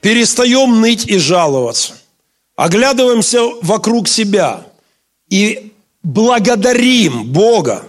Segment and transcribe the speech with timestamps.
[0.00, 1.94] перестаем ныть и жаловаться,
[2.56, 4.66] оглядываемся вокруг себя
[5.28, 5.72] и
[6.02, 7.86] благодарим Бога,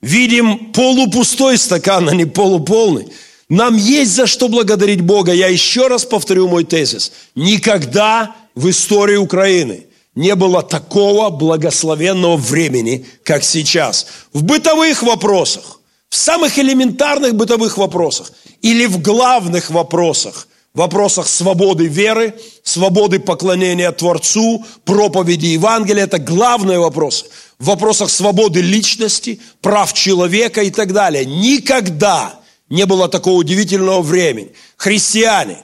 [0.00, 3.08] видим полупустой стакан, а не полуполный,
[3.48, 5.32] нам есть за что благодарить Бога.
[5.32, 7.10] Я еще раз повторю мой тезис.
[7.34, 14.06] Никогда в истории Украины не было такого благословенного времени, как сейчас.
[14.32, 22.34] В бытовых вопросах, в самых элементарных бытовых вопросах или в главных вопросах, вопросах свободы веры,
[22.62, 27.26] свободы поклонения Творцу, проповеди Евангелия, это главные вопросы.
[27.58, 31.24] В вопросах свободы личности, прав человека и так далее.
[31.24, 34.52] Никогда не было такого удивительного времени.
[34.76, 35.58] Христиане,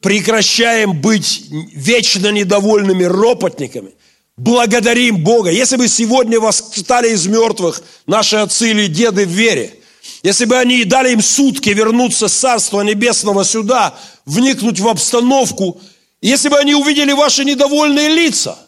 [0.00, 3.90] прекращаем быть вечно недовольными ропотниками,
[4.36, 5.50] благодарим Бога.
[5.50, 9.74] Если бы сегодня восстали из мертвых наши отцы или деды в вере,
[10.22, 13.94] если бы они дали им сутки вернуться с Царства Небесного сюда,
[14.26, 15.80] вникнуть в обстановку,
[16.20, 18.58] если бы они увидели ваши недовольные лица,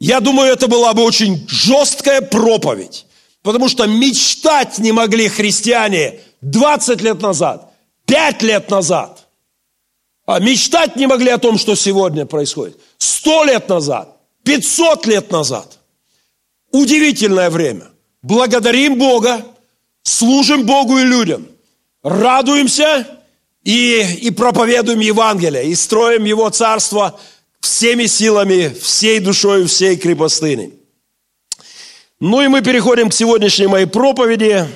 [0.00, 3.06] я думаю, это была бы очень жесткая проповедь.
[3.42, 7.72] Потому что мечтать не могли христиане 20 лет назад,
[8.06, 9.26] 5 лет назад.
[10.26, 12.78] А мечтать не могли о том, что сегодня происходит.
[12.98, 15.78] 100 лет назад, 500 лет назад.
[16.70, 17.86] Удивительное время.
[18.22, 19.44] Благодарим Бога,
[20.02, 21.46] служим Богу и людям,
[22.02, 23.06] радуемся
[23.64, 27.18] и, и проповедуем Евангелие, и строим Его Царство
[27.60, 30.72] всеми силами, всей душой, всей крепостыни.
[32.20, 34.66] Ну и мы переходим к сегодняшней моей проповеди.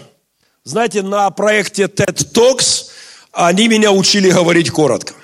[0.65, 2.91] Знаете, на проекте TED Talks
[3.33, 5.15] они меня учили говорить коротко.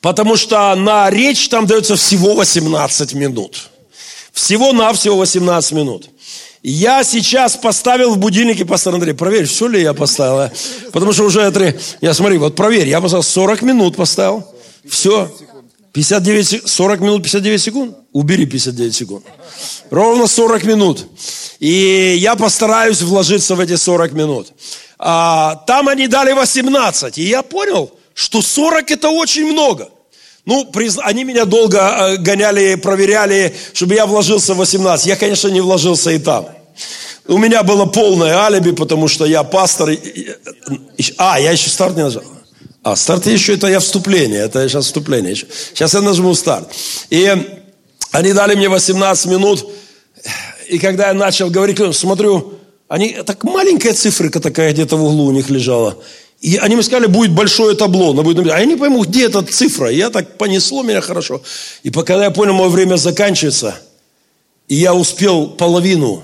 [0.00, 3.70] Потому что на речь там дается всего 18 минут.
[4.32, 6.10] Всего-навсего 18 минут.
[6.62, 10.40] Я сейчас поставил в будильнике, пастор Андрей, проверь, все ли я поставил.
[10.40, 10.52] А?
[10.92, 11.74] Потому что уже это...
[12.00, 14.44] Я смотри, вот проверь, я поставил 40 минут поставил.
[14.88, 15.30] Все.
[15.92, 17.96] 59, 40 минут 59 секунд?
[18.12, 19.24] Убери 59 секунд.
[19.90, 21.06] Ровно 40 минут.
[21.60, 24.48] И я постараюсь вложиться в эти 40 минут.
[24.98, 27.18] А, там они дали 18.
[27.18, 29.90] И я понял, что 40 это очень много.
[30.48, 30.66] Ну,
[31.02, 35.06] они меня долго э, гоняли, проверяли, чтобы я вложился в 18.
[35.06, 36.48] Я, конечно, не вложился и там.
[37.26, 39.90] У меня было полное алиби, потому что я пастор.
[41.18, 42.22] А, я еще старт не нажал.
[42.82, 45.34] А, старт еще это я вступление, это сейчас вступление.
[45.34, 46.70] Сейчас я нажму старт.
[47.10, 47.30] И
[48.12, 49.68] они дали мне 18 минут,
[50.66, 52.54] и когда я начал говорить, смотрю,
[52.88, 55.98] они, так маленькая циферка такая где-то в углу у них лежала.
[56.40, 58.12] И они мне сказали, будет большое табло.
[58.12, 58.46] Но будет...
[58.48, 59.88] А я не пойму, где эта цифра.
[59.88, 61.42] Я так понесло меня хорошо.
[61.82, 63.80] И пока я понял, мое время заканчивается,
[64.68, 66.22] и я успел половину,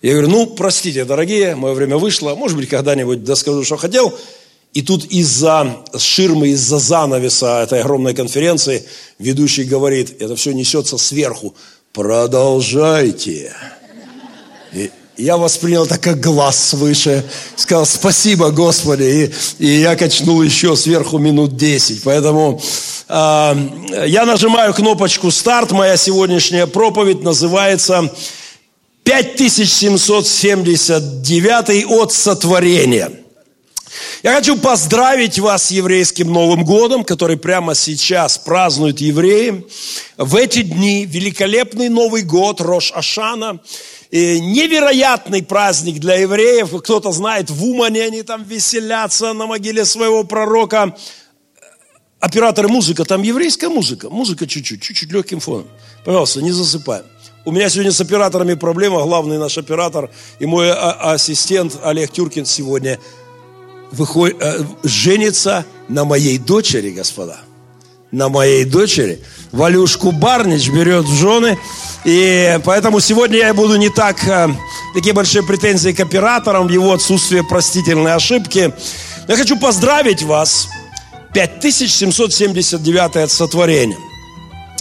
[0.00, 4.18] я говорю, ну, простите, дорогие, мое время вышло, может быть, когда-нибудь доскажу, что хотел.
[4.72, 8.84] И тут из-за ширмы, из-за занавеса этой огромной конференции
[9.18, 11.54] ведущий говорит, это все несется сверху,
[11.92, 13.54] продолжайте.
[14.72, 17.24] И я воспринял это как глаз свыше,
[17.56, 22.02] сказал спасибо Господи, и, и я качнул еще сверху минут 10.
[22.02, 22.60] Поэтому
[23.08, 23.54] э,
[24.06, 28.10] я нажимаю кнопочку старт, моя сегодняшняя проповедь называется
[29.04, 33.21] 5779 от сотворения.
[34.22, 39.66] Я хочу поздравить вас с еврейским Новым годом, который прямо сейчас празднуют евреи.
[40.16, 43.60] В эти дни великолепный Новый год, Рош Ашана,
[44.10, 46.70] невероятный праздник для евреев.
[46.82, 50.94] Кто-то знает, в Умане они там веселятся на могиле своего пророка.
[52.20, 54.08] Операторы музыка, там еврейская музыка.
[54.08, 55.66] Музыка чуть-чуть, чуть-чуть легким фоном.
[56.04, 57.04] Пожалуйста, не засыпаем.
[57.44, 59.02] У меня сегодня с операторами проблема.
[59.02, 63.00] Главный наш оператор и мой а, ассистент Олег Тюркин сегодня
[63.92, 67.38] выходит, э, женится на моей дочери, господа.
[68.10, 69.20] На моей дочери.
[69.52, 71.58] Валюшку Барнич берет в жены.
[72.04, 74.48] И поэтому сегодня я буду не так, э,
[74.94, 78.72] такие большие претензии к операторам, его отсутствие простительной ошибки.
[79.28, 80.68] Я хочу поздравить вас.
[81.32, 83.96] 5779 от сотворения.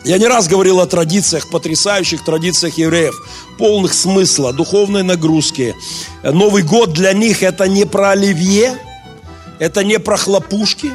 [0.03, 3.15] Я не раз говорил о традициях, потрясающих традициях евреев,
[3.57, 5.75] полных смысла, духовной нагрузки.
[6.23, 8.77] Новый год для них это не про оливье,
[9.61, 10.91] это не про хлопушки,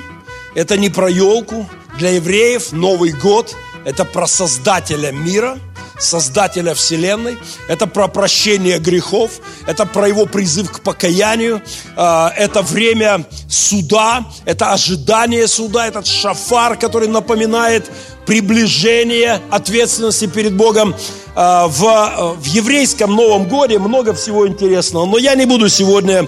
[0.57, 1.69] это не про елку.
[1.99, 3.55] Для евреев Новый год–
[3.85, 5.57] это про Создателя мира,
[6.01, 11.63] Создателя Вселенной, это про прощение грехов, это про его призыв к покаянию,
[11.97, 17.89] а, это время суда, это ожидание суда, этот шафар, который напоминает
[18.27, 20.97] приближение ответственности перед Богом.
[21.37, 26.27] А, в, в еврейском Новом Годе много всего интересного, но я не буду сегодня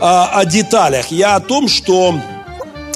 [0.00, 1.10] о деталях.
[1.10, 2.20] Я о том, что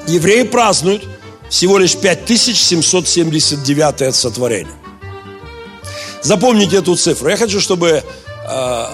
[0.07, 1.03] евреи празднуют
[1.49, 4.75] всего лишь 5779 сотворение.
[6.23, 7.29] Запомните эту цифру.
[7.29, 8.03] Я хочу, чтобы...
[8.49, 8.85] Э,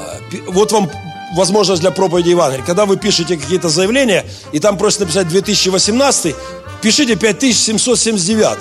[0.48, 0.90] вот вам
[1.36, 2.64] возможность для проповеди Евангелия.
[2.64, 6.34] Когда вы пишете какие-то заявления, и там просят написать 2018,
[6.82, 8.58] пишите 5779.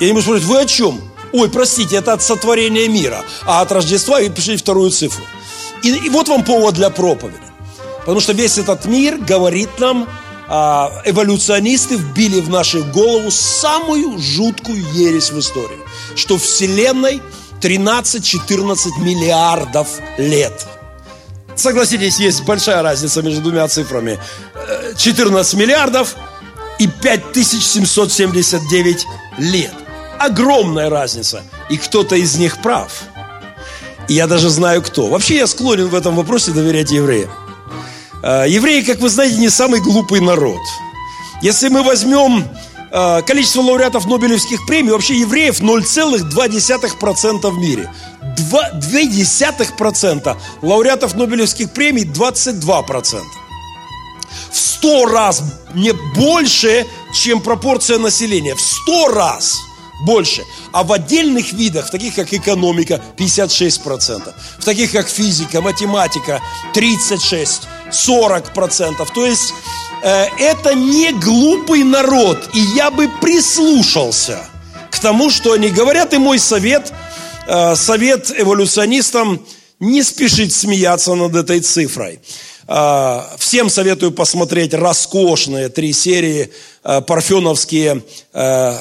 [0.00, 1.00] И они будут спрашивать, вы о чем?
[1.32, 3.24] Ой, простите, это от сотворения мира.
[3.44, 5.24] А от Рождества и пишите вторую цифру.
[5.82, 7.47] И, и вот вам повод для проповеди.
[8.08, 10.08] Потому что весь этот мир говорит нам,
[10.48, 15.76] а, эволюционисты вбили в нашу голову самую жуткую ересь в истории.
[16.16, 17.20] Что Вселенной
[17.60, 20.66] 13-14 миллиардов лет.
[21.54, 24.18] Согласитесь, есть большая разница между двумя цифрами.
[24.96, 26.16] 14 миллиардов
[26.78, 29.06] и 5779
[29.36, 29.74] лет.
[30.18, 31.42] Огромная разница.
[31.68, 33.02] И кто-то из них прав.
[34.08, 35.08] И я даже знаю кто.
[35.08, 37.30] Вообще я склонен в этом вопросе доверять евреям.
[38.22, 40.60] Э, евреи, как вы знаете, не самый глупый народ.
[41.40, 42.44] Если мы возьмем
[42.90, 47.92] э, количество лауреатов Нобелевских премий, вообще евреев 0,2% в мире.
[48.36, 53.22] 0,2% лауреатов Нобелевских премий 22%.
[54.50, 55.42] В 100 раз
[55.74, 58.54] не больше, чем пропорция населения.
[58.54, 59.58] В 100 раз
[60.04, 60.44] больше.
[60.72, 64.32] А в отдельных видах, таких как экономика, 56%.
[64.58, 66.40] В таких как физика, математика,
[66.74, 67.66] 36%.
[67.90, 69.06] 40%.
[69.14, 69.54] То есть
[70.02, 72.38] э, это не глупый народ.
[72.54, 74.40] И я бы прислушался
[74.90, 76.14] к тому, что они говорят.
[76.14, 76.92] И мой совет,
[77.46, 79.44] э, совет эволюционистам,
[79.80, 82.20] не спешить смеяться над этой цифрой.
[82.66, 86.50] Э, всем советую посмотреть роскошные три серии
[86.84, 88.02] э, парфеновские
[88.32, 88.74] э,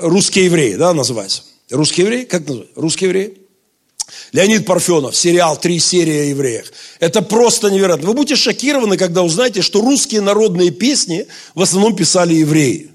[0.00, 1.42] русские евреи, да, называется.
[1.70, 2.24] Русские евреи?
[2.24, 2.80] Как называется?
[2.80, 3.39] Русские евреи?
[4.32, 6.72] Леонид Парфенов, сериал «Три серии о евреях».
[6.98, 8.08] Это просто невероятно.
[8.08, 12.89] Вы будете шокированы, когда узнаете, что русские народные песни в основном писали евреи.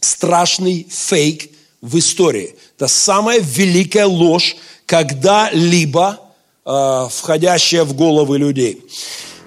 [0.00, 1.50] страшный фейк
[1.80, 2.54] в истории.
[2.76, 4.56] Это самая великая ложь,
[4.86, 6.20] когда-либо
[6.64, 8.82] э, входящая в головы людей.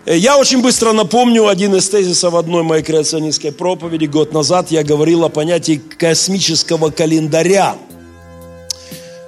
[0.09, 4.05] Я очень быстро напомню один из тезисов одной моей креационистской проповеди.
[4.05, 7.75] Год назад я говорил о понятии космического календаря.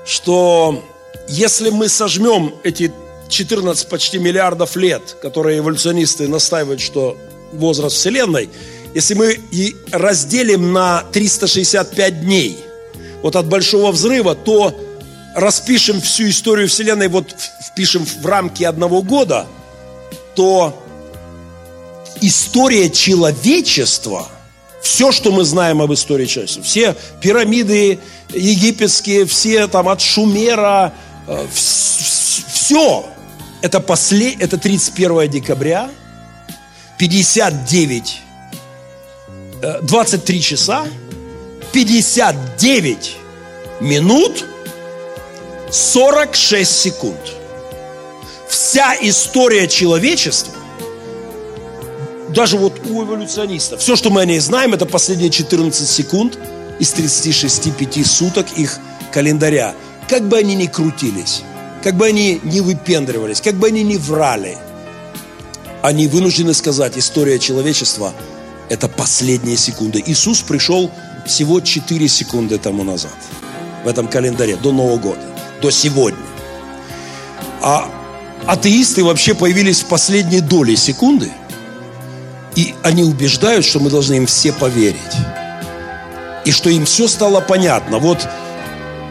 [0.05, 0.81] Что
[1.27, 2.93] если мы сожмем эти
[3.27, 7.17] 14 почти миллиардов лет, которые эволюционисты настаивают, что
[7.51, 8.49] возраст Вселенной,
[8.93, 12.57] если мы и разделим на 365 дней,
[13.21, 14.73] вот от Большого Взрыва, то
[15.35, 17.35] распишем всю историю Вселенной, вот
[17.67, 19.45] впишем в рамки одного года–
[20.39, 20.73] что
[22.21, 24.29] история человечества,
[24.81, 30.93] все, что мы знаем об истории человечества, все пирамиды египетские, все там от Шумера,
[31.27, 33.05] э, все,
[33.61, 34.41] это, послед...
[34.41, 35.89] это 31 декабря,
[36.97, 38.21] 59,
[39.81, 40.87] 23 э, часа,
[41.73, 43.15] 59
[43.81, 44.45] минут,
[45.69, 47.19] 46 секунд–
[48.49, 50.53] вся история человечества,
[52.29, 56.37] даже вот у эволюционистов, все, что мы о ней знаем, это последние 14 секунд
[56.79, 58.77] из 36-5 суток их
[59.11, 59.73] календаря.
[60.07, 61.43] Как бы они ни крутились,
[61.83, 64.57] как бы они ни выпендривались, как бы они ни врали,
[65.81, 68.13] они вынуждены сказать, история человечества–
[68.69, 70.03] это последние секунды.
[70.05, 70.91] Иисус пришел
[71.25, 73.15] всего 4 секунды тому назад
[73.83, 75.21] в этом календаре, до Нового года,
[75.61, 76.19] до сегодня.
[77.61, 77.89] А
[78.45, 81.31] атеисты вообще появились в последней доли секунды,
[82.55, 84.97] и они убеждают, что мы должны им все поверить.
[86.45, 87.99] И что им все стало понятно.
[87.99, 88.27] Вот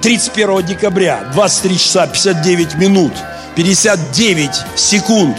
[0.02, 3.12] 31 декабря, 23 часа 59 минут,
[3.54, 5.37] 59 секунд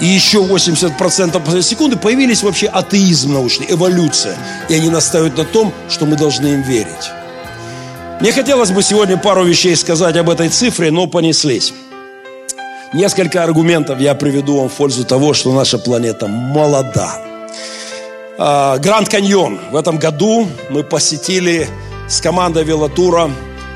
[0.00, 4.36] и еще 80% секунды появились вообще атеизм научный, эволюция.
[4.68, 7.10] И они настаивают на том, что мы должны им верить.
[8.20, 11.72] Мне хотелось бы сегодня пару вещей сказать об этой цифре, но понеслись.
[12.94, 17.20] Несколько аргументов я приведу вам в пользу того, что наша планета молода.
[18.38, 19.58] А, Гранд Каньон.
[19.72, 21.66] В этом году мы посетили
[22.08, 23.28] с командой велотура,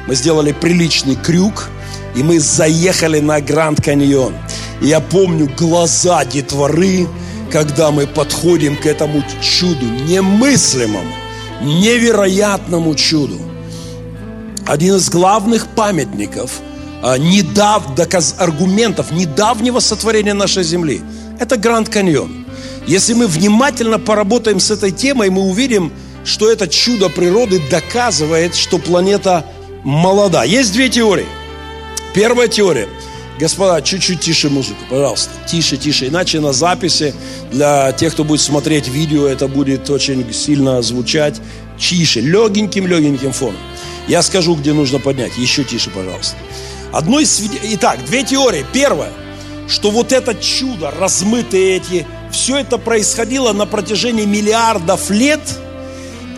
[0.06, 1.68] мы сделали приличный крюк,
[2.14, 4.34] и мы заехали на Гранд Каньон.
[4.80, 7.08] И я помню глаза детворы,
[7.50, 11.12] когда мы подходим к этому чуду, немыслимому,
[11.60, 13.40] невероятному чуду.
[14.64, 16.52] Один из главных памятников–
[17.02, 21.00] недав, доказ, аргументов недавнего сотворения нашей Земли.
[21.38, 22.46] Это Гранд Каньон.
[22.86, 25.92] Если мы внимательно поработаем с этой темой, мы увидим,
[26.24, 29.44] что это чудо природы доказывает, что планета
[29.84, 30.44] молода.
[30.44, 31.26] Есть две теории.
[32.14, 32.88] Первая теория.
[33.38, 35.30] Господа, чуть-чуть тише музыку, пожалуйста.
[35.46, 36.08] Тише, тише.
[36.08, 37.14] Иначе на записи
[37.52, 41.36] для тех, кто будет смотреть видео, это будет очень сильно звучать.
[41.78, 43.60] Тише, легеньким-легеньким фоном.
[44.08, 45.38] Я скажу, где нужно поднять.
[45.38, 46.36] Еще тише, пожалуйста.
[46.92, 48.64] Одно из Итак, две теории.
[48.72, 49.12] Первая,
[49.68, 55.40] что вот это чудо, размытые эти, все это происходило на протяжении миллиардов лет,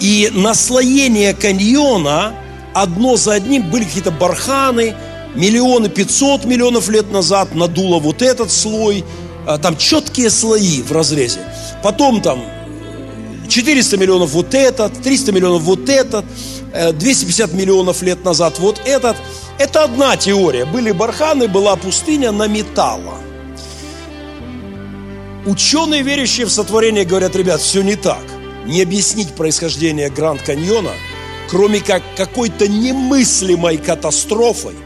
[0.00, 2.34] и наслоение каньона
[2.74, 4.94] одно за одним были какие-то барханы,
[5.36, 9.04] миллионы, 500 миллионов лет назад надуло вот этот слой,
[9.46, 11.40] а, там четкие слои в разрезе.
[11.84, 12.42] Потом там
[13.48, 16.24] 400 миллионов вот этот, 300 миллионов вот этот,
[16.72, 19.16] 250 э, миллионов лет назад вот этот–
[19.60, 20.64] это одна теория.
[20.64, 23.18] Были барханы, была пустыня на металла.
[25.44, 28.22] Ученые, верящие в сотворение, говорят, ребят, все не так.
[28.64, 30.92] Не объяснить происхождение Гранд Каньона,
[31.50, 34.76] кроме как какой-то немыслимой катастрофой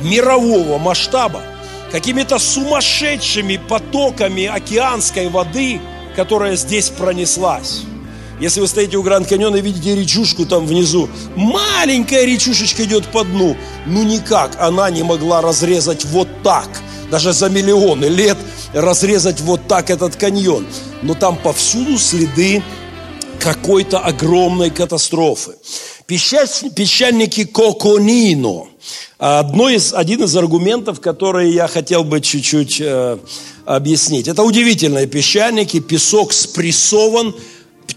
[0.00, 1.42] мирового масштаба,
[1.90, 5.80] какими-то сумасшедшими потоками океанской воды,
[6.14, 7.82] которая здесь пронеслась.
[8.42, 13.22] Если вы стоите у Гранд Каньона и видите речушку там внизу, маленькая речушечка идет по
[13.22, 13.56] дну.
[13.86, 16.68] Ну никак она не могла разрезать вот так,
[17.08, 18.36] даже за миллионы лет
[18.72, 20.66] разрезать вот так этот каньон.
[21.02, 22.64] Но там повсюду следы
[23.38, 25.52] какой-то огромной катастрофы.
[26.08, 28.66] Песчаники Коконино.
[29.18, 33.18] Одно из, один из аргументов, которые я хотел бы чуть-чуть э,
[33.64, 34.26] объяснить.
[34.26, 37.32] Это удивительные песчаники, песок спрессован,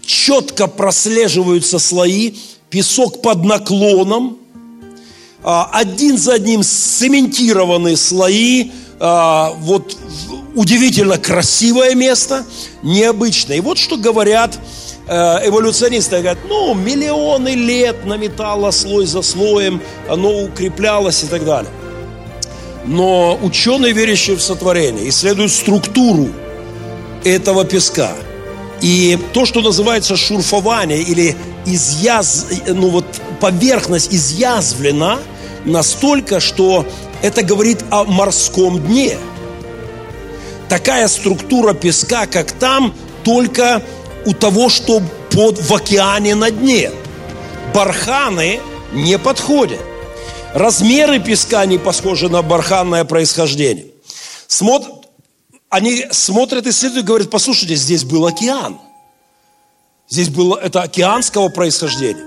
[0.04, 2.34] четко прослеживаются слои,
[2.70, 4.38] песок под наклоном,
[5.42, 9.96] а, один за одним цементированные слои, а, вот
[10.54, 12.44] удивительно красивое место,
[12.82, 13.58] необычное.
[13.58, 14.58] И вот что говорят
[15.06, 15.12] э,
[15.46, 21.70] эволюционисты, говорят, ну, миллионы лет наметало слой за слоем, оно укреплялось и так далее.
[22.86, 26.30] Но ученые, верящие в сотворение, исследуют структуру
[27.22, 28.12] этого песка–
[28.80, 33.06] и то, что называется шурфование или изъяз, ну вот
[33.40, 35.18] поверхность изъязвлена
[35.64, 36.86] настолько, что
[37.22, 39.16] это говорит о морском дне.
[40.68, 43.82] Такая структура песка, как там, только
[44.24, 46.90] у того, что под, в океане на дне.
[47.74, 48.60] Барханы
[48.92, 49.80] не подходят.
[50.54, 53.86] Размеры песка не похожи на барханное происхождение.
[54.48, 54.88] Смотр,
[55.68, 56.70] они смотрят, и
[57.02, 58.78] говорят, послушайте, здесь был океан.
[60.08, 62.24] Здесь было это океанского происхождения.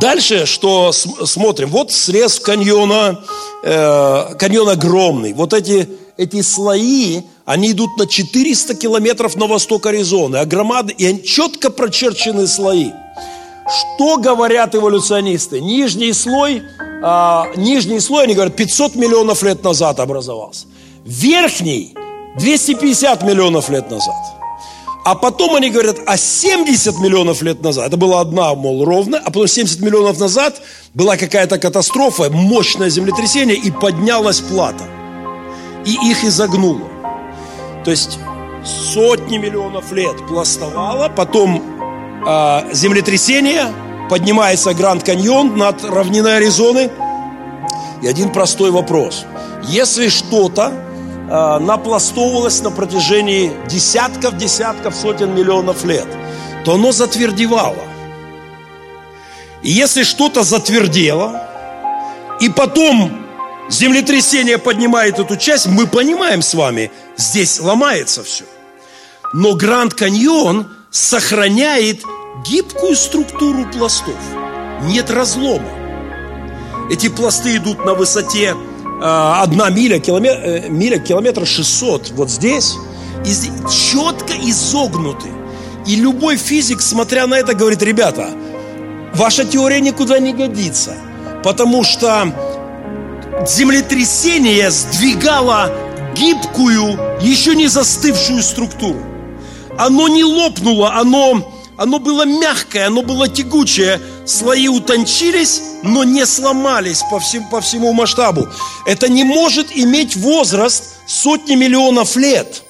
[0.00, 3.24] Дальше, что смотрим, вот срез каньона,
[3.62, 5.32] э, каньон огромный.
[5.32, 10.44] Вот эти, эти слои, они идут на 400 километров на восток Аризоны, а
[10.96, 12.90] и они четко прочерченные слои.
[13.68, 15.60] Что говорят эволюционисты?
[15.60, 20.66] Нижний слой, э, нижний слой, они говорят, 500 миллионов лет назад образовался.
[21.04, 21.94] Верхний
[22.38, 24.14] 250 миллионов лет назад.
[25.04, 29.26] А потом они говорят, а 70 миллионов лет назад, это была одна, мол, ровно, а
[29.26, 30.62] потом 70 миллионов назад
[30.94, 34.84] была какая-то катастрофа, мощное землетрясение, и поднялась плата.
[35.84, 36.88] И их изогнуло.
[37.84, 38.18] То есть
[38.64, 41.62] сотни миллионов лет пластовало, потом
[42.26, 43.66] э, землетрясение,
[44.08, 46.90] поднимается Гранд Каньон над равниной Аризоны.
[48.00, 49.26] И один простой вопрос.
[49.64, 50.72] Если что-то
[51.28, 56.06] напластовывалось на протяжении десятков, десятков, сотен миллионов лет,
[56.64, 57.84] то оно затвердевало.
[59.62, 61.48] И если что-то затвердело,
[62.40, 63.26] и потом
[63.70, 68.44] землетрясение поднимает эту часть, мы понимаем с вами, здесь ломается все.
[69.32, 72.02] Но Гранд Каньон сохраняет
[72.46, 74.18] гибкую структуру пластов.
[74.82, 75.68] Нет разлома.
[76.90, 78.73] Эти пласты идут на высоте э,
[79.06, 82.10] одна миля, километр, э, миля, километр 600.
[82.12, 82.76] Вот здесь.
[83.26, 83.32] И
[83.70, 85.28] четко изогнуты.
[85.86, 88.30] И любой физик, смотря на это, говорит, ребята,
[89.14, 90.94] ваша теория никуда не годится.
[91.42, 92.32] Потому что
[93.46, 95.70] землетрясение сдвигало
[96.14, 99.00] гибкую, еще не застывшую структуру.
[99.76, 104.00] Оно не лопнуло, оно, оно было мягкое, оно было тягучее.
[104.26, 108.48] Слои утончились, но не сломались по, всем, по всему масштабу.
[108.86, 112.62] Это не может иметь возраст сотни миллионов лет.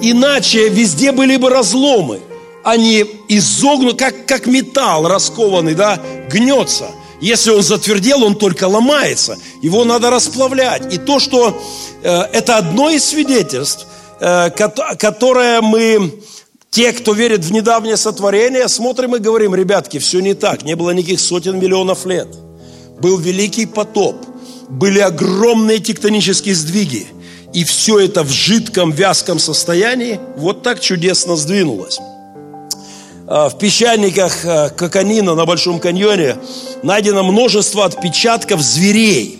[0.00, 2.20] Иначе везде были бы разломы.
[2.64, 9.38] Они изогнуты, как, как металл раскованный, да, гнется– если он затвердел, он только ломается.
[9.62, 10.92] Его надо расплавлять.
[10.92, 11.60] И то, что
[12.02, 13.86] э, это одно из свидетельств,
[14.20, 16.12] э, которое мы,
[16.76, 20.62] те, кто верит в недавнее сотворение, смотрим и говорим, ребятки, все не так.
[20.62, 22.28] Не было никаких сотен миллионов лет.
[23.00, 24.16] Был великий потоп.
[24.68, 27.06] Были огромные тектонические сдвиги.
[27.54, 31.98] И все это в жидком, вязком состоянии вот так чудесно сдвинулось.
[33.26, 36.36] Э, в песчаниках э, Коканина на Большом каньоне
[36.82, 39.38] найдено множество отпечатков зверей.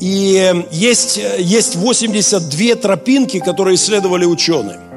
[0.00, 4.89] И есть, есть 82 тропинки, которые исследовали ученые.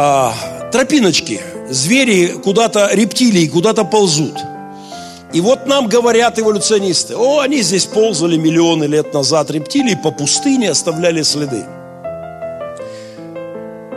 [0.00, 0.32] А,
[0.70, 4.38] тропиночки, звери куда-то, рептилии куда-то ползут.
[5.32, 10.70] И вот нам говорят эволюционисты, о, они здесь ползали миллионы лет назад, рептилии по пустыне
[10.70, 11.64] оставляли следы.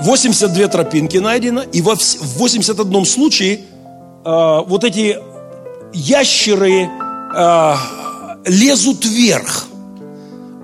[0.00, 3.60] 82 тропинки найдено, и в 81 случае
[4.24, 5.18] э, вот эти
[5.92, 6.88] ящеры
[7.34, 7.74] э,
[8.46, 9.68] лезут вверх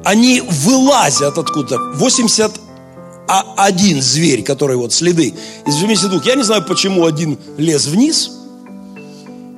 [0.04, 1.78] они вылазят откуда-то.
[1.94, 5.34] 81 зверь, который вот следы
[5.66, 6.20] из 82.
[6.24, 8.32] Я не знаю, почему один лез вниз.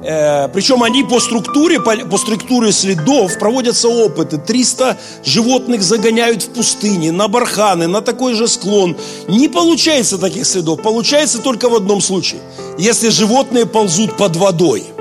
[0.08, 4.38] Э, причем они по структуре, по, по структуре следов проводятся опыты.
[4.38, 8.96] 300 животных загоняют в пустыне, на барханы, на такой же склон.
[9.26, 10.82] Не получается таких следов.
[10.82, 12.40] Получается только в одном случае.
[12.78, 14.84] Если животные ползут под водой–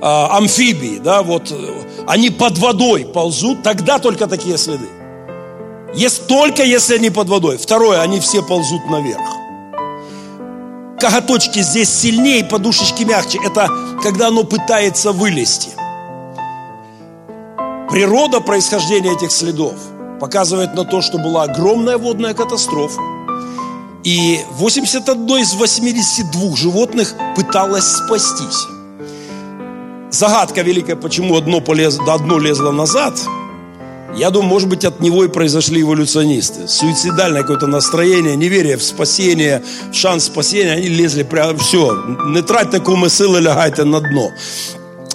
[0.00, 1.52] а, амфибии, да, вот,
[2.06, 4.86] они под водой ползут, тогда только такие следы.
[5.94, 7.56] Есть только если они под водой.
[7.56, 9.35] Второе, они все ползут наверх.
[10.98, 13.38] Коготочки здесь сильнее, подушечки мягче.
[13.44, 13.68] Это
[14.02, 15.70] когда оно пытается вылезти.
[17.90, 19.74] Природа происхождения этих следов
[20.20, 23.00] показывает на то, что была огромная водная катастрофа.
[24.04, 28.66] И 81 из 82 животных пыталось спастись
[30.16, 33.20] загадка великая, почему одно, полез, одно лезло назад,
[34.16, 36.68] я думаю, может быть, от него и произошли эволюционисты.
[36.68, 41.94] Суицидальное какое-то настроение, неверие в спасение, в шанс спасения, они лезли прямо, все,
[42.26, 44.30] не тратьте кому силы, лягайте на дно.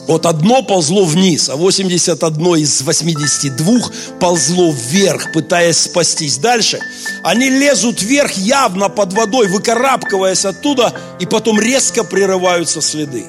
[0.08, 3.80] Вот одно ползло вниз, а 81 из 82
[4.20, 6.38] ползло вверх, пытаясь спастись.
[6.38, 6.80] Дальше
[7.24, 13.26] они лезут вверх явно под водой, выкарабкиваясь оттуда, и потом резко прерываются следы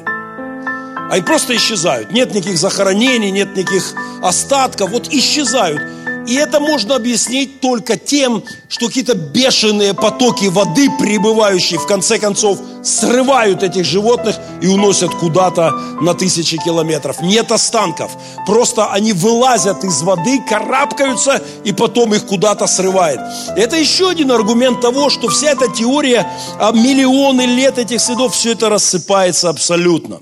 [1.12, 2.11] а и просто исчезают.
[2.11, 5.83] Нет никаких захоронений, нет никаких остатков, вот исчезают.
[6.27, 12.59] И это можно объяснить только тем, что какие-то бешеные потоки воды, прибывающие, в конце концов,
[12.83, 17.20] срывают этих животных и уносят куда-то на тысячи километров.
[17.20, 18.12] Нет останков.
[18.46, 23.20] Просто они вылазят из воды, карабкаются, и потом их куда-то срывает.
[23.55, 26.27] Это еще один аргумент того, что вся эта теория,
[26.59, 30.20] а миллионы лет этих следов, все это рассыпается абсолютно.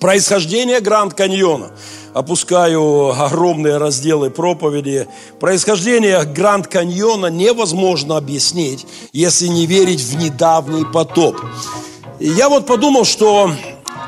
[0.00, 1.72] Происхождение Гранд Каньона.
[2.14, 5.06] Опускаю огромные разделы проповеди.
[5.38, 11.40] Происхождение Гранд Каньона невозможно объяснить, если не верить в недавний потоп.
[12.18, 13.52] Я вот подумал, что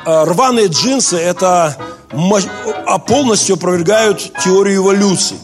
[0.05, 1.77] э, рваные джинсы это
[2.85, 5.37] а полностью опровергают теорию эволюции.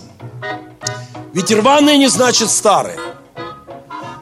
[1.33, 2.97] Ведь рваные не значит старые.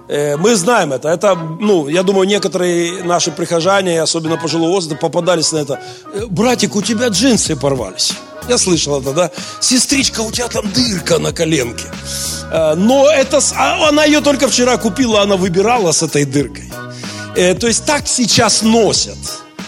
[0.10, 1.10] Э, мы знаем это.
[1.10, 5.80] Это, ну, я думаю, некоторые наши прихожане, особенно пожилого возраста, попадались на это.
[6.13, 8.13] «Э, Братик, у тебя джинсы порвались.
[8.48, 9.32] Я слышал это, да?
[9.60, 11.86] Сестричка, у тебя там дырка на коленке.
[12.52, 16.72] Э, но это, а она ее только вчера купила, она выбирала с этой дыркой.
[17.36, 19.17] То есть так сейчас носят.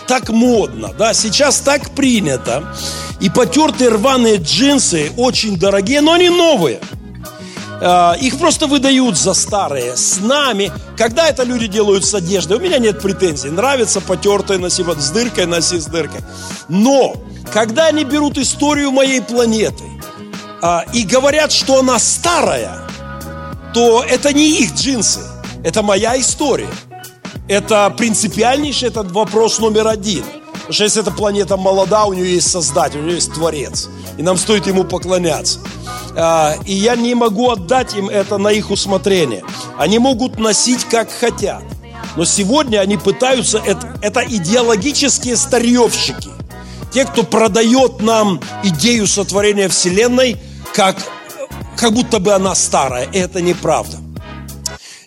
[0.07, 1.13] Так модно, да?
[1.13, 2.73] Сейчас так принято.
[3.19, 6.79] И потертые рваные джинсы очень дорогие, но они новые.
[7.81, 9.95] Э, их просто выдают за старые.
[9.95, 13.49] С нами, когда это люди делают с одеждой, у меня нет претензий.
[13.49, 16.21] Нравится потертое носи с дыркой, носи с дыркой.
[16.67, 17.15] Но,
[17.53, 19.83] когда они берут историю моей планеты
[20.61, 22.81] э, и говорят, что она старая,
[23.73, 25.21] то это не их джинсы,
[25.63, 26.69] это моя история.
[27.47, 30.23] Это принципиальнейший этот вопрос номер один.
[30.69, 33.89] Потому что если эта планета молода, у нее есть Создатель, у нее есть Творец.
[34.19, 35.57] И нам стоит ему поклоняться.
[36.15, 39.43] А, и я не могу отдать им это на их усмотрение.
[39.79, 41.63] Они могут носить как хотят.
[42.15, 46.29] Но сегодня они пытаются, это, это идеологические старьевщики.
[46.93, 50.37] Те, кто продает нам идею сотворения Вселенной,
[50.75, 50.97] как,
[51.77, 53.09] как будто бы она старая.
[53.11, 53.97] Это неправда.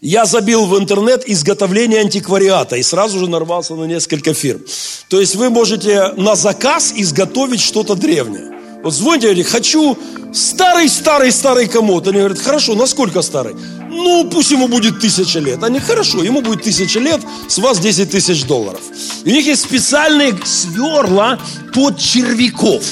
[0.04, 4.60] Я забил в интернет изготовление антиквариата и сразу же нарвался на несколько фирм.
[5.06, 8.50] То есть вы можете на заказ изготовить что-то древнее.
[8.82, 9.96] Вот звоните, говорите, хочу
[10.34, 12.08] старый-старый-старый комод.
[12.08, 13.54] Они говорят, хорошо, насколько старый?
[13.90, 15.62] Ну, пусть ему будет тысяча лет.
[15.62, 18.80] Они, хорошо, ему будет тысяча лет, с вас 10 тысяч долларов.
[19.22, 21.38] И у них есть специальные сверла
[21.72, 22.82] под червяков.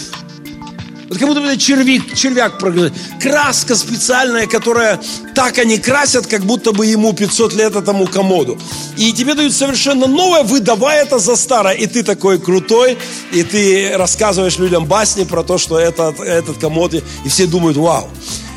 [1.10, 2.92] Вот как будто бы червяк, червяк прогрызает.
[3.20, 5.00] Краска специальная, которая
[5.34, 8.56] так они красят, как будто бы ему 500 лет этому комоду.
[8.96, 11.74] И тебе дают совершенно новое, выдавая это за старое.
[11.74, 12.96] И ты такой крутой,
[13.32, 18.08] и ты рассказываешь людям басни про то, что этот, этот комод, и все думают, вау.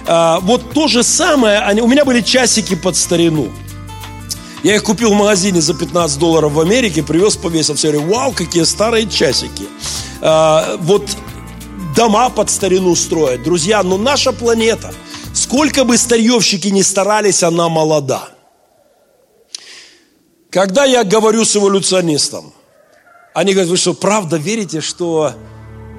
[0.06, 3.52] А, вот то же самое, они, у меня были часики под старину.
[4.62, 7.74] Я их купил в магазине за 15 долларов в Америке, привез, повесил.
[7.74, 9.64] Все говорю, вау, какие старые часики.
[10.22, 11.10] А, вот
[11.96, 13.44] дома под старину строят.
[13.44, 14.94] Друзья, но наша планета,
[15.34, 18.30] сколько бы старьевщики ни старались, она молода.
[20.50, 22.54] Когда я говорю с эволюционистом,
[23.34, 25.34] они говорят, вы что, правда верите, что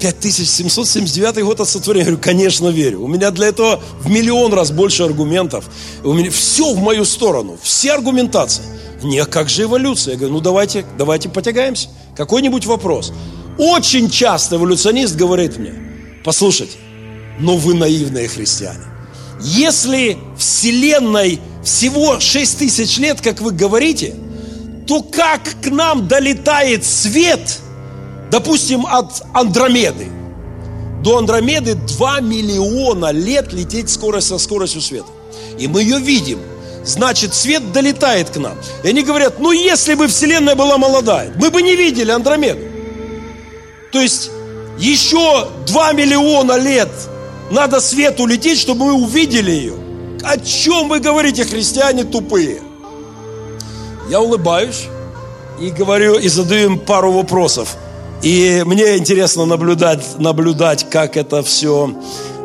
[0.01, 2.05] 5779 год от сотворения?
[2.05, 3.03] Я говорю, конечно верю.
[3.03, 5.65] У меня для этого в миллион раз больше аргументов.
[6.05, 8.63] У меня все в мою сторону, все аргументации.
[9.03, 10.13] Не, как же эволюция?
[10.13, 11.89] Я говорю, ну давайте, давайте потягаемся.
[12.17, 13.13] Какой-нибудь вопрос.
[13.59, 15.75] Очень часто эволюционист говорит мне,
[16.25, 16.77] послушайте,
[17.38, 18.85] но вы наивные христиане.
[19.40, 24.14] Если Вселенной всего 6 тысяч лет, как вы говорите,
[24.87, 27.61] то как к нам долетает свет,
[28.31, 30.09] допустим, от Андромеды?
[31.03, 35.09] До Андромеды 2 миллиона лет лететь скорость со скоростью света.
[35.59, 36.38] И мы ее видим.
[36.85, 38.57] Значит, свет долетает к нам.
[38.83, 42.74] И они говорят, ну если бы Вселенная была молодая, мы бы не видели Андромеду.
[43.95, 44.33] То есть
[44.77, 46.91] еще 2 миллиона лет
[47.53, 49.75] надо свету лететь, чтобы мы увидели ее.
[50.25, 52.61] О чем вы говорите, христиане тупые?
[54.11, 54.87] Я улыбаюсь
[55.61, 57.77] и говорю, и задаю им пару вопросов.
[58.21, 61.95] И мне интересно наблюдать, наблюдать, как это все...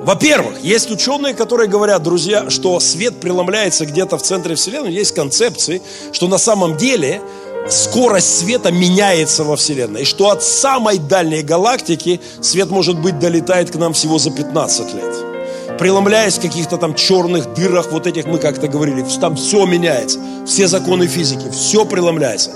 [0.04, 4.94] Во-первых, есть ученые, которые говорят, друзья, что свет преломляется где-то в центре Вселенной.
[4.94, 5.82] Есть концепции,
[6.12, 7.22] что на самом деле
[7.67, 10.02] скорость света меняется во Вселенной.
[10.02, 14.93] И что от самой дальней галактики свет, может быть, долетает к нам всего за 15
[14.93, 15.78] лет.
[15.78, 20.19] Преломляясь в каких-то там черных дырах, вот этих мы как-то говорили, там все меняется.
[20.45, 22.52] Все законы физики, все преломляется.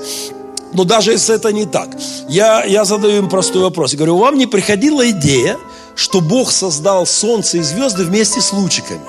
[0.73, 1.89] Но даже если это не так,
[2.27, 3.93] я, я задаю им простой вопрос.
[3.93, 5.57] Я говорю, вам не приходила идея,
[5.95, 9.01] что Бог создал Солнце и звезды вместе с лучиками?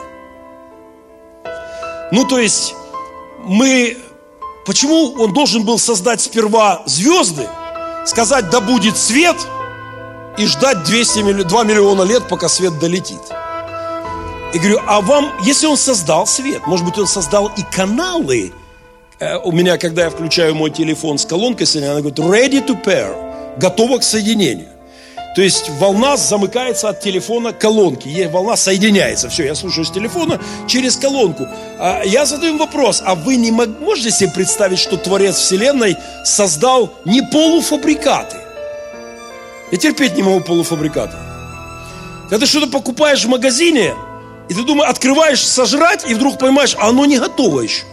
[2.13, 2.75] Ну, то есть,
[3.45, 3.97] мы
[4.65, 7.47] Почему он должен был создать сперва звезды,
[8.07, 9.37] сказать, да будет свет,
[10.37, 13.21] и ждать 200, 2 миллиона лет, пока свет долетит?
[14.55, 18.53] И говорю, а вам, если он создал свет, может быть, он создал и каналы,
[19.19, 23.59] э, у меня, когда я включаю мой телефон с колонкой, она говорит, ready to pair,
[23.59, 24.69] готова к соединению.
[25.35, 28.29] То есть волна замыкается от телефона к колонке.
[28.29, 29.29] Волна соединяется.
[29.29, 31.49] Все, я слушаю с телефона через колонку.
[31.79, 33.03] А я задаю им вопрос.
[33.05, 38.37] А вы не можете себе представить, что Творец Вселенной создал не полуфабрикаты?
[39.73, 41.17] Я терпеть не могу полуфабрикаты.
[42.31, 43.93] Когда ты что-то покупаешь в магазине,
[44.49, 47.85] и ты думаешь, открываешь сожрать, и вдруг поймаешь, а оно не готово еще.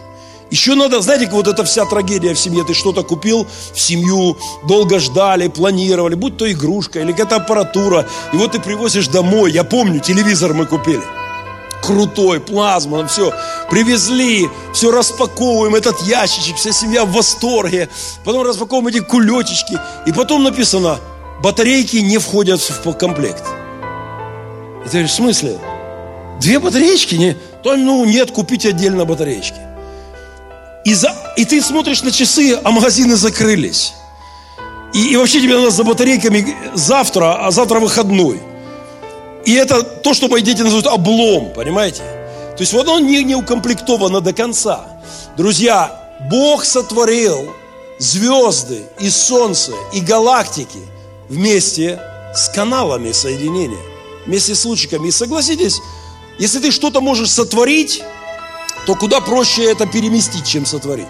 [0.52, 2.62] Еще надо, знаете, вот эта вся трагедия в семье.
[2.62, 4.36] Ты что-то купил в семью,
[4.68, 8.06] долго ждали, планировали, будь то игрушка или какая-то аппаратура.
[8.34, 9.50] И вот ты привозишь домой.
[9.50, 11.00] Я помню, телевизор мы купили.
[11.82, 13.32] Крутой, плазма, все.
[13.70, 17.88] Привезли, все распаковываем, этот ящичек, вся семья в восторге.
[18.22, 19.80] Потом распаковываем эти кулечечки.
[20.06, 20.98] И потом написано,
[21.42, 23.42] батарейки не входят в комплект.
[24.84, 25.58] Говоришь, в смысле?
[26.42, 27.14] Две батареечки?
[27.14, 27.36] Не?
[27.62, 29.71] То, ну, нет, купить отдельно батареечки.
[30.84, 33.94] И, за, и ты смотришь на часы, а магазины закрылись.
[34.92, 38.40] И, и вообще тебе надо за батарейками завтра, а завтра выходной.
[39.44, 42.02] И это то, что мои дети называют облом, понимаете?
[42.56, 44.84] То есть вот он не, не укомплектовано до конца.
[45.36, 47.52] Друзья, Бог сотворил
[47.98, 50.80] звезды и солнце и галактики
[51.28, 52.00] вместе
[52.34, 53.80] с каналами соединения,
[54.26, 55.08] вместе с лучиками.
[55.08, 55.80] И согласитесь,
[56.38, 58.02] если ты что-то можешь сотворить,
[58.86, 61.08] то куда проще это переместить, чем сотворить.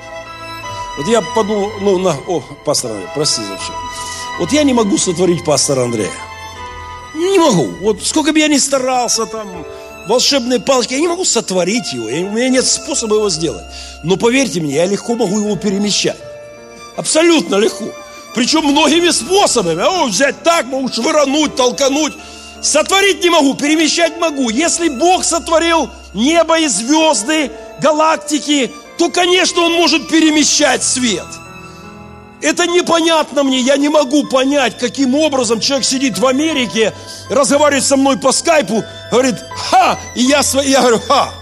[0.98, 3.72] Вот я подумал, ну, на, о, пастор Андрей, прости за все.
[4.38, 6.10] Вот я не могу сотворить пастора Андрея.
[7.14, 7.68] Не могу.
[7.80, 9.48] Вот сколько бы я ни старался, там,
[10.08, 12.06] волшебные палочки, я не могу сотворить его.
[12.06, 13.64] У меня нет способа его сделать.
[14.02, 16.18] Но поверьте мне, я легко могу его перемещать.
[16.96, 17.86] Абсолютно легко.
[18.34, 19.82] Причем многими способами.
[19.82, 22.14] О, взять так, могу швырануть, толкануть.
[22.62, 24.48] Сотворить не могу, перемещать могу.
[24.48, 31.26] Если Бог сотворил небо и звезды, галактики, то, конечно, Он может перемещать свет.
[32.42, 36.92] Это непонятно мне, я не могу понять, каким образом человек сидит в Америке,
[37.30, 38.82] разговаривает со мной по скайпу,
[39.12, 41.32] говорит, ха, и я, я говорю, ха.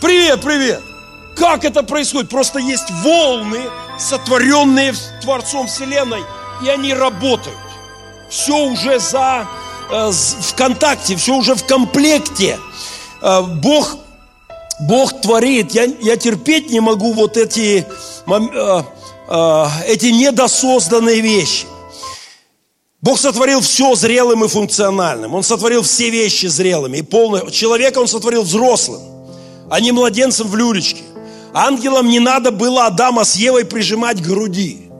[0.00, 0.82] Привет, привет.
[1.36, 2.28] Как это происходит?
[2.28, 3.60] Просто есть волны,
[3.98, 6.24] сотворенные Творцом Вселенной,
[6.64, 7.56] и они работают.
[8.28, 9.46] Все уже за,
[9.90, 12.58] э, в контакте, все уже в комплекте.
[13.22, 13.96] Э, Бог,
[14.80, 15.72] Бог творит.
[15.72, 17.86] Я, я терпеть не могу вот эти,
[18.26, 18.82] э,
[19.28, 21.66] э, эти недосозданные вещи.
[23.00, 25.34] Бог сотворил все зрелым и функциональным.
[25.34, 27.50] Он сотворил все вещи зрелыми и полным.
[27.50, 29.00] Человека Он сотворил взрослым,
[29.70, 31.02] а не младенцем в люлечке.
[31.52, 34.90] Ангелам не надо было Адама с Евой прижимать к груди.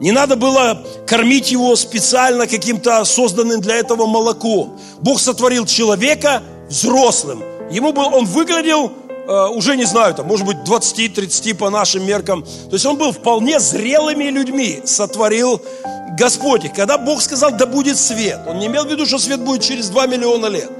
[0.00, 4.78] Не надо было кормить его специально каким-то созданным для этого молоком.
[5.00, 7.42] Бог сотворил человека взрослым.
[7.70, 8.92] Ему был, он выглядел,
[9.28, 12.42] уже не знаю, там, может быть, 20-30 по нашим меркам.
[12.42, 15.60] То есть он был вполне зрелыми людьми, сотворил
[16.18, 16.72] Господь их.
[16.72, 19.88] Когда Бог сказал, да будет свет, он не имел в виду, что свет будет через
[19.90, 20.70] 2 миллиона лет.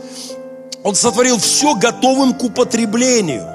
[0.83, 3.47] Он сотворил все готовым к употреблению.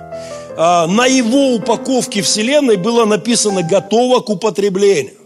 [0.56, 5.18] А, на его упаковке Вселенной было написано «готово к употреблению».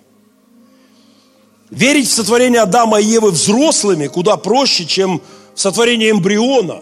[1.69, 5.21] Верить в сотворение Адама и Евы взрослыми куда проще, чем
[5.53, 6.81] в сотворение эмбриона,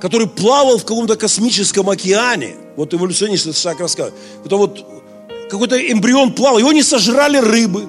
[0.00, 2.56] который плавал в каком-то космическом океане.
[2.76, 4.14] Вот эволюционисты так рассказывают.
[4.44, 4.84] Это вот
[5.50, 7.86] какой-то эмбрион плавал, его не сожрали рыбы,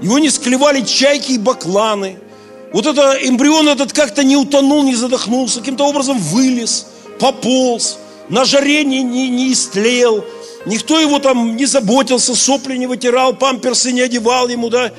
[0.00, 2.18] его не склевали чайки и бакланы.
[2.72, 6.86] Вот это эмбрион этот как-то не утонул, не задохнулся, каким-то образом вылез,
[7.18, 10.24] пополз– на жаре не, не, не истлел,
[10.64, 14.92] никто его там не заботился, сопли не вытирал, памперсы не одевал ему, да,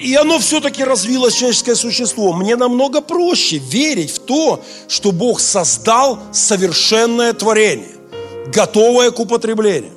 [0.00, 2.32] и оно все-таки развилось человеческое существо.
[2.32, 7.96] Мне намного проще верить в то, что Бог создал совершенное творение,
[8.52, 9.92] готовое к употреблению.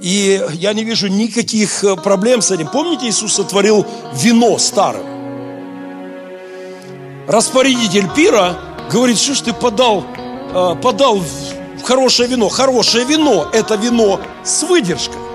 [0.00, 2.68] И я не вижу никаких э, проблем с этим.
[2.68, 5.06] Помните, Иисус сотворил вино старым?
[7.26, 8.58] Распорядитель пира
[8.90, 10.04] говорит, что ж ты подал,
[10.54, 11.22] э, подал
[11.82, 12.48] хорошее вино.
[12.48, 15.25] Хорошее вино– это вино с выдержкой.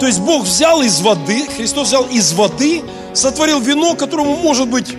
[0.00, 2.82] То есть Бог взял из воды, Христос взял из воды,
[3.12, 4.94] сотворил вино, которому может быть,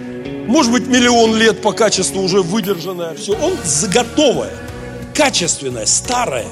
[0.48, 3.16] может быть миллион лет по качеству уже выдержанное.
[3.16, 3.58] Все, он
[3.92, 4.52] готовое,
[5.16, 6.46] качественное, старое.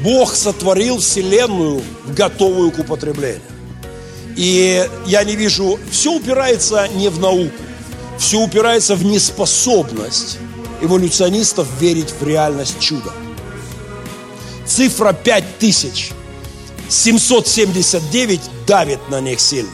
[0.00, 3.42] Бог сотворил Вселенную готовую к употреблению.
[4.36, 7.50] И я не вижу, все упирается не в науку,
[8.16, 10.38] все упирается в неспособность
[10.82, 13.12] эволюционистов верить в реальность чуда.
[14.66, 15.12] Цифра
[16.88, 19.70] 5779 давит на них сильно.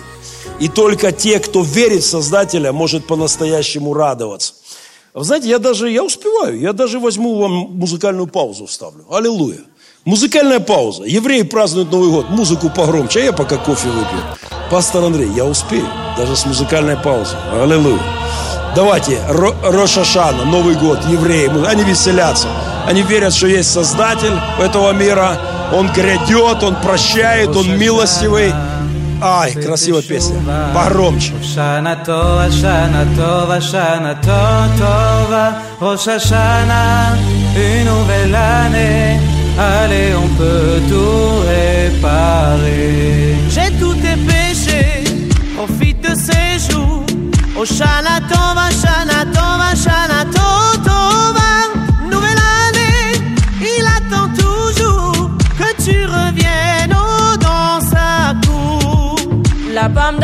[0.59, 4.55] И только те, кто верит в Создателя, может по-настоящему радоваться.
[5.15, 9.05] Вы знаете, я даже, я успеваю, я даже возьму вам музыкальную паузу вставлю.
[9.11, 9.61] Аллилуйя.
[10.05, 11.05] Музыкальная пауза.
[11.05, 14.21] Евреи празднуют Новый год, музыку погромче, а я пока кофе выпью.
[14.71, 17.39] Пастор Андрей, я успею, даже с музыкальной паузой.
[17.53, 18.01] Аллилуйя.
[18.75, 22.49] Давайте, Рошашана, Новый год, евреи, они веселятся.
[22.87, 25.39] Они верят, что есть Создатель этого мира.
[25.73, 28.53] Он грядет, Он прощает, Он милостивый.
[29.23, 30.41] Ай, красивая песня.
[30.75, 31.33] Погромче.
[39.61, 43.40] Allez, on peut tout réparer.
[47.61, 51.49] Oshana Tova, Shana Tova, Shana Tova.
[52.11, 53.21] Nouvelle année,
[53.61, 59.17] il attend toujours que tu reviennes au dans sa cour.
[59.75, 60.21] La pomme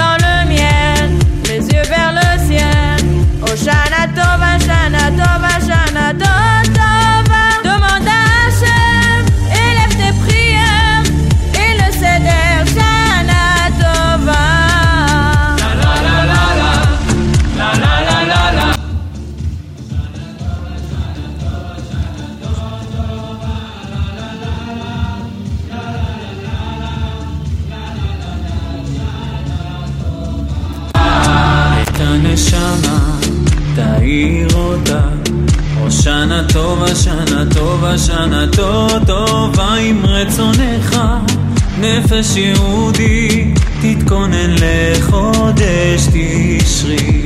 [44.61, 47.21] לחודש תשרי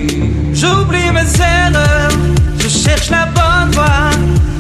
[0.62, 2.18] J'oublie mes erreurs,
[2.62, 4.10] je cherche la bonne voie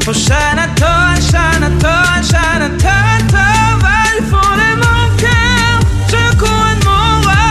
[0.08, 5.74] Oh Shana Tova, Shana Tova, Shana Tova Il faut de mon cœur,
[6.12, 7.45] je couronne mon roi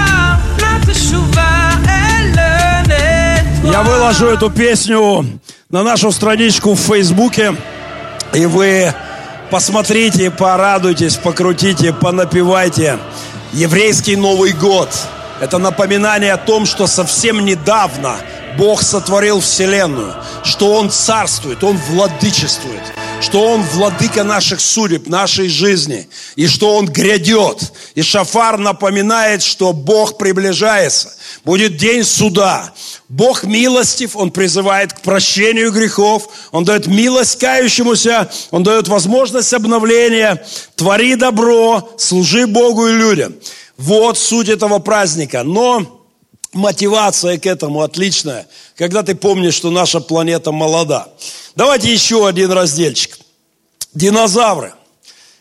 [0.65, 1.53] La teshuva
[2.01, 2.53] est le
[2.91, 5.25] nettoie Я выложу эту песню
[5.71, 7.57] на нашу страничку в Фейсбуке,
[8.34, 8.94] И вы
[9.50, 13.00] посмотрите, порадуйтесь, покрутите, понапевайте.
[13.54, 14.90] Еврейский Новый год–
[15.42, 18.18] это напоминание о том, что совсем недавно
[18.58, 20.14] Бог сотворил Вселенную,
[20.44, 22.84] что Он царствует, Он владычествует,
[23.22, 27.72] что Он владыка наших судеб, нашей жизни, и что Он грядет.
[27.96, 31.16] И Шафар напоминает, что Бог приближается.
[31.44, 32.74] Будет день суда.
[33.08, 40.46] Бог милостив, Он призывает к прощению грехов, Он дает милость кающемуся, Он дает возможность обновления.
[40.76, 43.36] Твори добро, служи Богу и людям.
[43.78, 45.44] Вот суть этого праздника.
[45.44, 45.99] Но
[46.54, 51.10] мотивация к этому отличная, когда ты помнишь, что наша планета молода.
[51.56, 53.18] Давайте еще один разделчик.
[53.94, 54.74] Динозавры.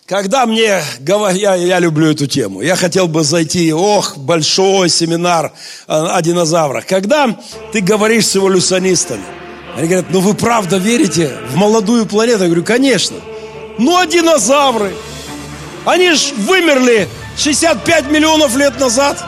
[0.06, 5.52] Когда мне говорят, я, я люблю эту тему, я хотел бы зайти, ох, большой семинар
[5.86, 6.86] о, о динозаврах.
[6.86, 7.38] Когда
[7.72, 9.24] ты говоришь с эволюционистами,
[9.76, 12.40] они говорят, ну вы правда верите в молодую планету?
[12.40, 13.18] Я говорю, конечно.
[13.78, 14.94] Ну а динозавры?
[15.84, 19.22] Они же вымерли 65 миллионов лет назад.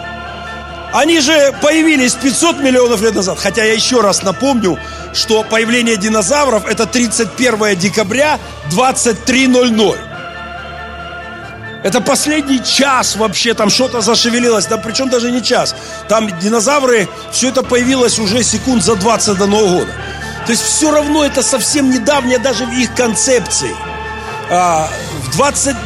[0.92, 3.38] Они же появились 500 миллионов лет назад.
[3.38, 4.79] Хотя я еще раз напомню,
[5.12, 8.38] что появление динозавров это 31 декабря
[8.70, 9.98] 23.00.
[11.83, 15.74] Это последний час вообще, там что-то зашевелилось, да причем даже не час.
[16.09, 19.92] Там динозавры, все это появилось уже секунд за 20 до Нового года.
[20.44, 23.74] То есть все равно это совсем недавнее даже в их концепции.
[24.50, 24.90] А,
[25.22, 25.76] в 20,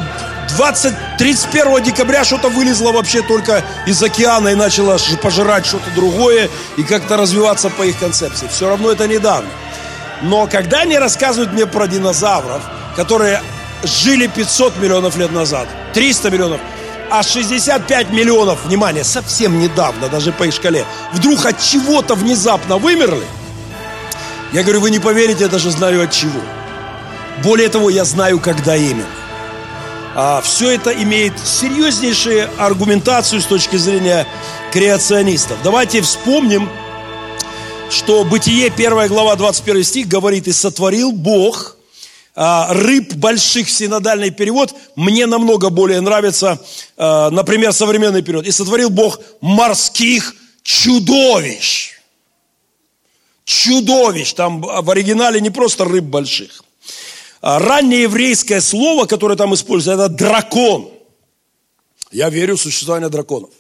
[0.56, 6.82] 20, 31 декабря что-то вылезло вообще только из океана и начало пожирать что-то другое и
[6.82, 8.48] как-то развиваться по их концепции.
[8.48, 9.48] Все равно это недавно.
[10.22, 12.62] Но когда они рассказывают мне про динозавров,
[12.96, 13.42] которые
[13.82, 16.60] жили 500 миллионов лет назад, 300 миллионов,
[17.10, 23.26] а 65 миллионов, внимание, совсем недавно, даже по их шкале, вдруг от чего-то внезапно вымерли,
[24.52, 26.40] я говорю, вы не поверите, я даже знаю от чего.
[27.42, 29.23] Более того, я знаю, когда именно.
[30.16, 34.28] А, все это имеет серьезнейшую аргументацию с точки зрения
[34.72, 35.58] креационистов.
[35.64, 36.70] Давайте вспомним,
[37.90, 41.76] что Бытие 1 глава 21 стих говорит, «И сотворил Бог
[42.36, 46.60] а, рыб больших, синодальный перевод, мне намного более нравится,
[46.96, 48.46] а, например, современный перевод.
[48.46, 51.90] «И сотворил Бог морских чудовищ».
[53.44, 56.62] Чудовищ, там в оригинале не просто рыб больших.
[57.46, 60.88] А раннее еврейское слово, которое там используется, это дракон.
[62.10, 63.50] Я верю в существование драконов.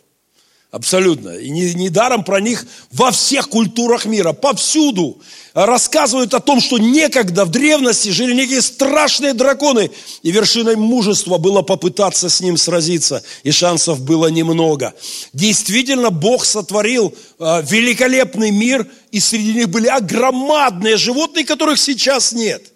[0.70, 1.36] Абсолютно.
[1.36, 5.20] И недаром не про них во всех культурах мира, повсюду
[5.52, 9.90] рассказывают о том, что некогда в древности жили некие страшные драконы,
[10.22, 14.94] и вершиной мужества было попытаться с ним сразиться, и шансов было немного.
[15.34, 22.70] Действительно, Бог сотворил э, великолепный мир, и среди них были огромадные животные, которых сейчас нет.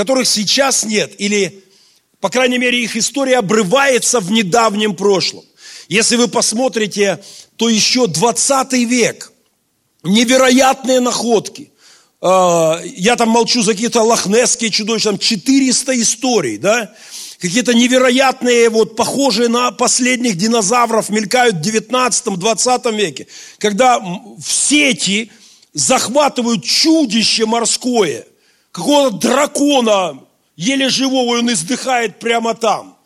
[0.00, 1.62] Которых сейчас нет, или,
[2.20, 5.44] по крайней мере, их история обрывается в недавнем прошлом.
[5.90, 7.22] Если вы посмотрите,
[7.56, 9.30] то еще 20 век,
[10.02, 11.70] невероятные находки.
[12.22, 16.94] А, я там молчу за какие-то лохнесские чудовища, там 400 историй, да,
[17.38, 23.26] какие-то невероятные, вот похожие на последних динозавров, мелькают в 19-20 веке,
[23.58, 25.30] когда в сети
[25.74, 28.24] захватывают чудище морское,
[28.72, 30.20] какого-то дракона,
[30.56, 32.96] еле живого, он издыхает прямо там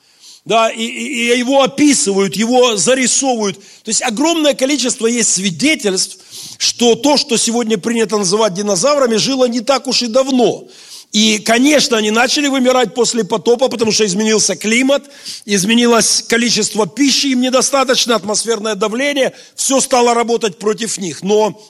[0.45, 3.59] да, и, и его описывают, его зарисовывают.
[3.59, 6.19] То есть огромное количество есть свидетельств,
[6.59, 10.69] что то, что сегодня принято называть динозаврами, жило не так уж и давно.
[11.13, 15.05] И, конечно, они начали вымирать после потопа, потому что изменился климат,
[15.45, 21.23] изменилось количество пищи, им недостаточно, атмосферное давление, все стало работать против них.
[21.23, 21.63] Но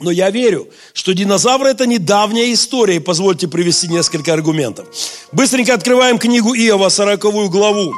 [0.00, 2.96] но я верю, что динозавры это недавняя история.
[2.96, 4.88] И позвольте привести несколько аргументов.
[5.32, 7.20] Быстренько открываем книгу Иова, 40
[7.50, 7.92] главу.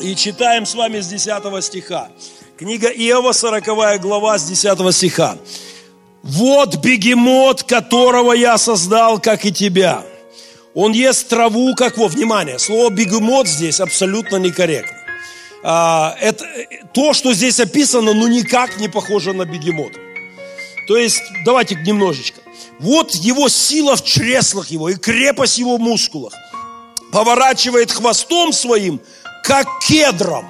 [0.00, 2.08] И читаем с вами с 10 стиха.
[2.58, 5.38] Книга Иова, 40 глава, с 10 стиха.
[6.22, 10.02] «Вот бегемот, которого я создал, как и тебя.
[10.72, 12.08] Он ест траву, как во».
[12.08, 14.96] Внимание, слово «бегемот» здесь абсолютно некорректно.
[15.62, 16.44] А, это,
[16.92, 19.92] то, что здесь описано, ну никак не похоже на бегемот.
[20.86, 22.40] То есть, давайте немножечко.
[22.78, 26.32] Вот его сила в чреслах его и крепость его в мускулах.
[27.12, 29.00] Поворачивает хвостом своим,
[29.42, 30.46] как кедром.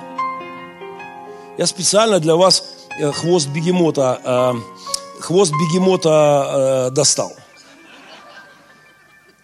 [1.59, 2.65] Я специально для вас
[2.99, 7.33] э, хвост бегемота, э, хвост бегемота э, достал.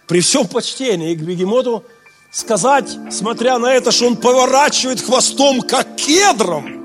[0.08, 1.84] При всем почтении к бегемоту
[2.32, 6.78] сказать, смотря на это, что он поворачивает хвостом, как кедром–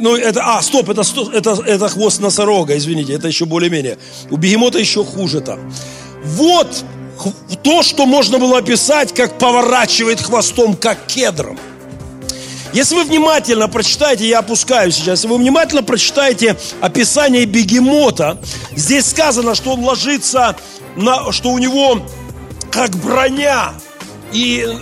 [0.00, 3.98] ну, это, а, стоп, это, это, это хвост носорога, извините, это еще более-менее.
[4.30, 5.72] У бегемота еще хуже там.
[6.24, 6.84] Вот
[7.62, 11.58] то, что можно было описать, как поворачивает хвостом, как кедром.
[12.72, 18.38] Если вы внимательно прочитаете, я опускаю сейчас, если вы внимательно прочитаете описание бегемота,
[18.76, 20.54] здесь сказано, что он ложится,
[20.96, 22.06] на, что у него
[22.70, 23.72] как броня,
[24.32, 24.74] и э,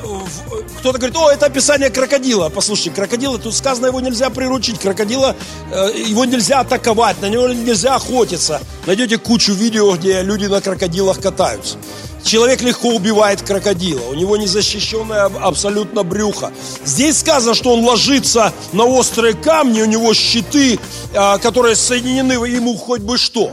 [0.78, 2.49] кто-то говорит, о, это описание крокодила.
[2.49, 4.78] Послушайте, крокодила, тут сказано, его нельзя приручить.
[4.78, 5.36] Крокодила,
[5.72, 8.61] э, его нельзя атаковать, на него нельзя охотиться.
[8.86, 11.76] Найдете кучу видео, где люди на крокодилах катаются.
[12.24, 14.03] Человек легко убивает крокодила.
[14.09, 16.51] У него незащищенное абсолютно брюхо.
[16.84, 20.78] Здесь сказано, что он ложится на острые камни, у него щиты,
[21.12, 23.53] э, которые соединены ему хоть бы что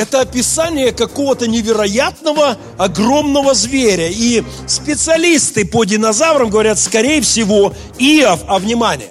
[0.00, 4.08] это описание какого-то невероятного, огромного зверя.
[4.08, 9.10] И специалисты по динозаврам говорят, скорее всего, Иов, а внимание,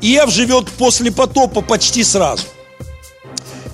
[0.00, 2.44] Иов живет после потопа почти сразу.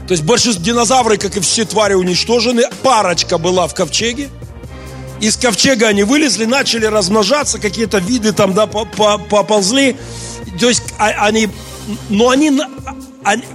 [0.08, 2.62] То есть большинство динозавры, как и все твари, уничтожены.
[2.82, 4.30] Парочка была в ковчеге.
[5.20, 9.96] Из ковчега они вылезли, начали размножаться, какие-то виды там да, поползли.
[10.58, 11.50] То есть а, они,
[12.08, 12.50] но они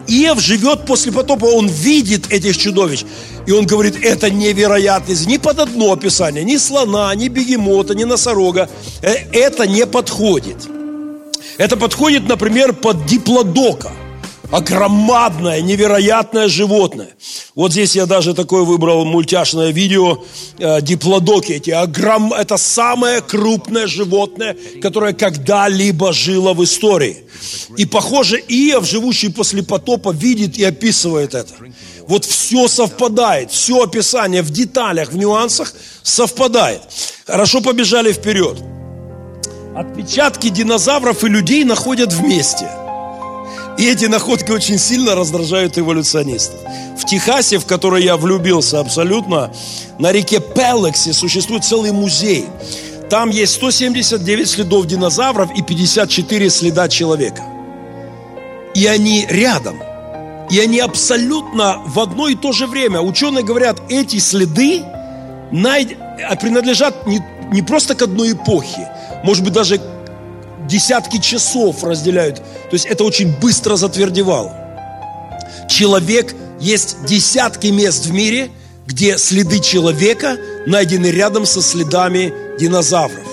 [0.08, 3.06] Иов живет после потопа, он видит этих чудовищ.
[3.46, 5.14] И он говорит, это невероятно.
[5.28, 8.70] Ни под одно описание, ни слона, ни бегемота, ни носорога.
[9.02, 10.58] Э, это не подходит.
[11.58, 13.92] Это подходит, например, под диплодока.
[14.52, 17.10] Огромадное, невероятное животное.
[17.54, 20.24] Вот здесь я даже такое выбрал мультяшное видео.
[20.58, 21.70] Э, диплодоки эти.
[21.70, 22.34] Огром...
[22.34, 27.26] Это самое крупное животное, которое когда-либо жило в истории.
[27.78, 31.54] И похоже, Иов, живущий после потопа, видит и описывает это.
[32.08, 36.82] Вот все совпадает, все описание в деталях, в нюансах совпадает.
[37.28, 38.58] Хорошо побежали вперед.
[39.76, 42.68] Отпечатки динозавров и людей находят вместе.
[43.80, 46.60] И эти находки очень сильно раздражают эволюционистов.
[46.98, 49.52] В Техасе, в который я влюбился абсолютно,
[49.98, 52.46] на реке Пелексе существует целый музей–
[53.10, 57.44] там есть 179 следов динозавров и 54 следа человека.
[58.76, 59.82] И они рядом.
[60.52, 63.02] И они абсолютно в одно и то же время.
[63.02, 64.84] Ученые говорят, эти следы
[65.52, 67.20] принадлежат не,
[67.52, 68.92] не просто к одной эпохе,
[69.24, 69.82] может быть, даже
[70.70, 72.38] десятки часов разделяют.
[72.38, 74.56] То есть это очень быстро затвердевало.
[75.70, 78.52] Человек есть десятки мест в мире,
[78.86, 83.28] где следы человека найдены рядом со следами динозавров.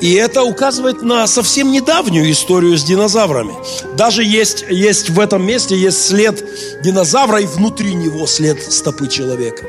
[0.00, 3.54] И это указывает на совсем недавнюю историю с динозаврами.
[3.96, 6.44] Даже есть, есть в этом месте есть след
[6.82, 9.64] динозавра и внутри него след стопы человека.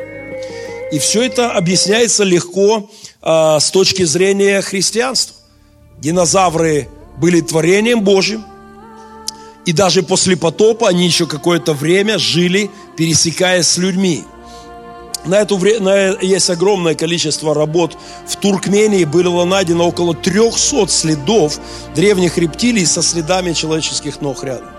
[0.91, 2.89] И все это объясняется легко
[3.21, 5.35] э, с точки зрения христианства.
[6.03, 8.43] Динозавры были творением Божьим,
[9.65, 14.25] и даже после потопа они еще какое-то время жили, пересекаясь с людьми.
[15.23, 17.97] На эту на, есть огромное количество работ.
[18.27, 21.57] В Туркмении было найдено около 300 следов
[21.95, 24.71] древних рептилий со следами человеческих ног рядом.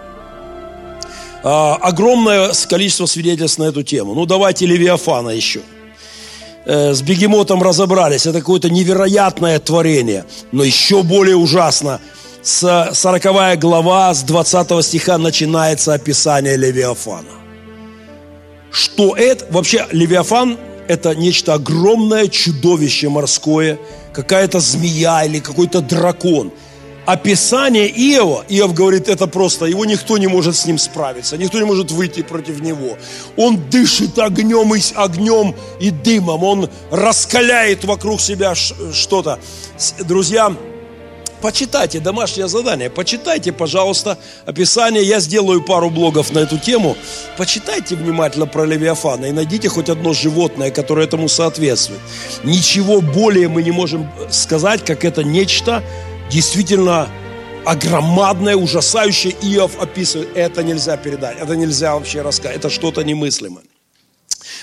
[1.42, 4.12] А, огромное количество свидетельств на эту тему.
[4.12, 5.62] Ну, давайте Левиафана еще.
[6.66, 8.26] Э, с бегемотом разобрались.
[8.26, 10.24] Это какое-то невероятное творение.
[10.52, 12.00] Но еще более ужасно.
[12.42, 17.44] С 40 глава, с 20 стиха начинается описание Левиафана
[18.74, 20.58] что это, вообще Левиафан
[20.88, 23.78] это нечто огромное, чудовище морское,
[24.12, 26.52] какая-то змея или какой-то дракон.
[27.06, 31.66] Описание Иова, Иов говорит, это просто, его никто не может с ним справиться, никто не
[31.66, 32.96] может выйти против него.
[33.36, 39.38] Он дышит огнем и, огнем и дымом, он раскаляет вокруг себя что-то.
[40.00, 40.56] Друзья,
[41.42, 45.02] почитайте домашнее задание, почитайте, пожалуйста, описание.
[45.02, 46.96] Я сделаю пару блогов на эту тему.
[47.36, 52.00] Почитайте внимательно про Левиафана и найдите хоть одно животное, которое этому соответствует.
[52.44, 55.82] Ничего более мы не можем сказать, как это нечто
[56.30, 57.08] действительно
[57.64, 59.34] огромадное, ужасающее.
[59.42, 63.64] Иов описывает, это нельзя передать, это нельзя вообще рассказать, это что-то немыслимое.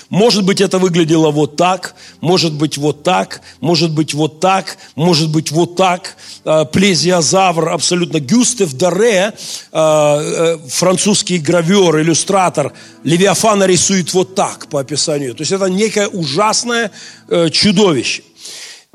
[0.10, 5.30] Может быть, это выглядело вот так, может быть, вот так, может быть, вот так, может
[5.30, 6.18] быть, вот так.
[6.44, 8.20] А, плезиозавр абсолютно.
[8.20, 9.34] Гюстев Даре,
[9.72, 15.34] а, э, французский гравер, иллюстратор, Левиафана рисует вот так по описанию.
[15.34, 16.92] То есть это некое ужасное
[17.30, 18.24] э, чудовище.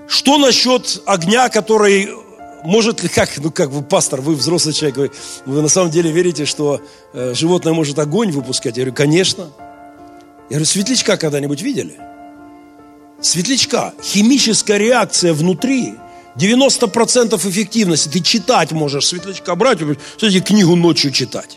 [0.08, 2.10] Что насчет огня, который
[2.66, 5.10] может ли, как, ну как вы, пастор, вы взрослый человек, вы,
[5.46, 6.80] вы на самом деле верите, что
[7.12, 8.76] э, животное может огонь выпускать?
[8.76, 9.50] Я говорю, конечно.
[10.50, 11.96] Я говорю, светлячка когда-нибудь видели?
[13.20, 15.94] Светлячка, химическая реакция внутри,
[16.36, 18.08] 90% эффективности.
[18.08, 19.78] Ты читать можешь, светлячка брать,
[20.16, 21.56] кстати, книгу ночью читать.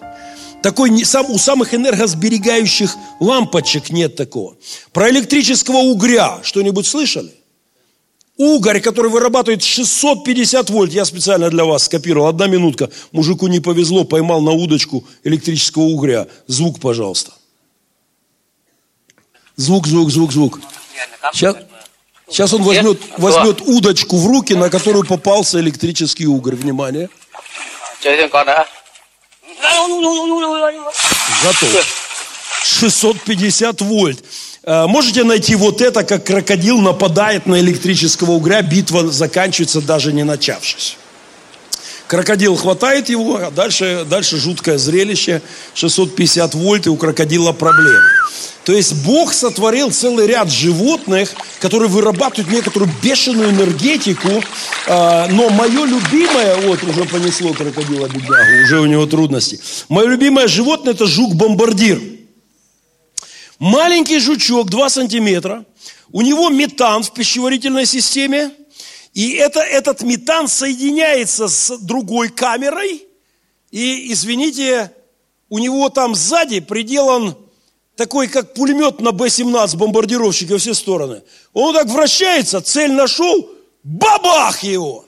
[0.61, 4.57] Такой, сам, у самых энергосберегающих лампочек нет такого.
[4.91, 7.31] Про электрического угря что-нибудь слышали?
[8.39, 12.89] Угорь, который вырабатывает 650 вольт, я специально для вас скопировал, одна минутка.
[13.11, 16.25] Мужику не повезло, поймал на удочку электрического угря.
[16.47, 17.33] Звук, пожалуйста.
[19.57, 20.61] Звук, звук, звук, звук.
[21.33, 21.57] Сейчас,
[22.29, 26.55] сейчас он возьмет, возьмет удочку в руки, на которую попался электрический угорь.
[26.55, 27.09] Внимание.
[31.43, 31.85] Готов.
[32.63, 34.23] 650 вольт.
[34.69, 40.23] Э, можете найти вот это, как крокодил нападает на электрического угря, битва заканчивается даже не
[40.23, 40.95] начавшись.
[42.05, 45.41] Крокодил хватает его, а дальше, дальше жуткое зрелище,
[45.73, 48.03] 650 вольт, и у крокодила проблемы.
[48.63, 54.43] То есть Бог сотворил целый ряд животных, которые вырабатывают некоторую бешеную энергетику,
[54.87, 59.59] а, но мое любимое, вот уже понесло крокодила беднягу, уже у него трудности.
[59.87, 62.18] Мое любимое животное это жук-бомбардир.
[63.59, 65.65] Маленький жучок, 2 сантиметра,
[66.13, 68.51] у него метан в пищеварительной системе,
[69.13, 73.05] и это, этот метан соединяется с другой камерой,
[73.69, 74.93] и, извините,
[75.49, 77.35] у него там сзади приделан
[77.97, 81.21] такой, как пулемет на Б-17, бомбардировщик во все стороны.
[81.51, 83.49] Он так вращается, цель нашел,
[83.83, 85.05] бабах его!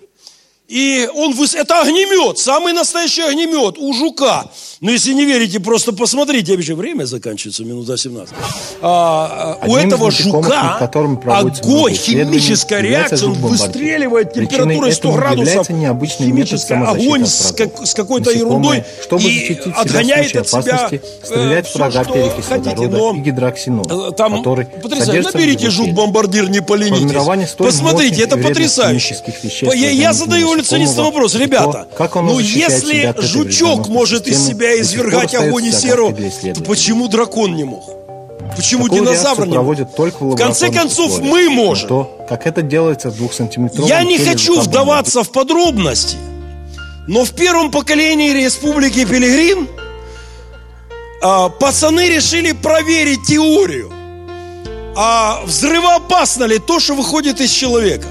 [0.72, 4.50] И он, это огнемет, самый настоящий огнемет у жука.
[4.80, 8.34] Но ну, если не верите, просто посмотрите, я время заканчивается, минута 17.
[8.82, 10.90] А, а у этого жука
[11.26, 18.86] огонь, химическая реакция, он выстреливает температурой 100 градусов, химическая огонь с, как, с какой-то ерундой
[19.04, 20.90] чтобы и отгоняет от себя
[21.22, 25.30] стрелять в врага перекись хотите, но, и гидроксинон, э, там, который потрясающе.
[25.32, 27.56] Наберите жук-бомбардир, не поленитесь.
[27.56, 29.16] Посмотрите, это потрясающе.
[29.76, 35.36] Я, я задаю эволюционистам вопрос, ребята, как он ну если жучок может из себя извергать
[35.36, 36.14] огонь и серу,
[36.54, 37.84] то почему дракон не мог?
[38.56, 39.96] Почему Такую динозавр не мог?
[39.96, 41.32] Только в, в конце концов, условиях.
[41.32, 41.88] мы можем.
[41.88, 46.18] То, как это делается с двухсантиметровым Я не хочу вдаваться в подробности,
[47.08, 49.70] но в первом поколении Республики Пилигрим
[51.22, 53.92] а, пацаны решили проверить теорию.
[54.96, 58.08] А взрывоопасно ли то, что выходит из человека?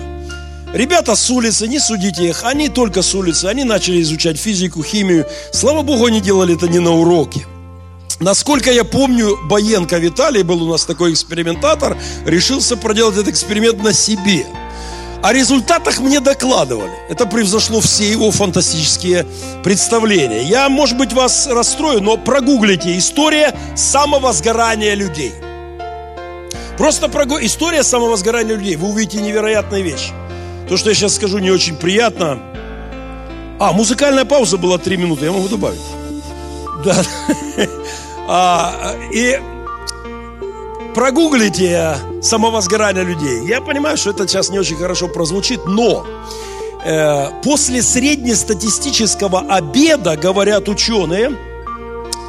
[0.72, 5.26] Ребята с улицы, не судите их, они только с улицы, они начали изучать физику, химию.
[5.52, 7.44] Слава Богу, они делали это не на уроке.
[8.20, 13.92] Насколько я помню, Боенко Виталий был у нас такой экспериментатор, решился проделать этот эксперимент на
[13.92, 14.46] себе.
[15.22, 16.92] О результатах мне докладывали.
[17.08, 19.26] Это превзошло все его фантастические
[19.64, 20.44] представления.
[20.44, 25.32] Я, может быть, вас расстрою, но прогуглите история самого сгорания людей.
[26.78, 27.38] Просто прогу...
[27.40, 28.76] история самого сгорания людей.
[28.76, 30.12] Вы увидите невероятные вещи.
[30.70, 32.38] То, что я сейчас скажу, не очень приятно.
[33.58, 35.80] А, музыкальная пауза была три минуты, я могу добавить.
[36.84, 37.02] Да.
[38.32, 39.40] А, и
[40.94, 43.44] прогуглите самовозгорание людей.
[43.48, 46.06] Я понимаю, что это сейчас не очень хорошо прозвучит, но
[46.84, 51.36] э, после среднестатистического обеда, говорят ученые,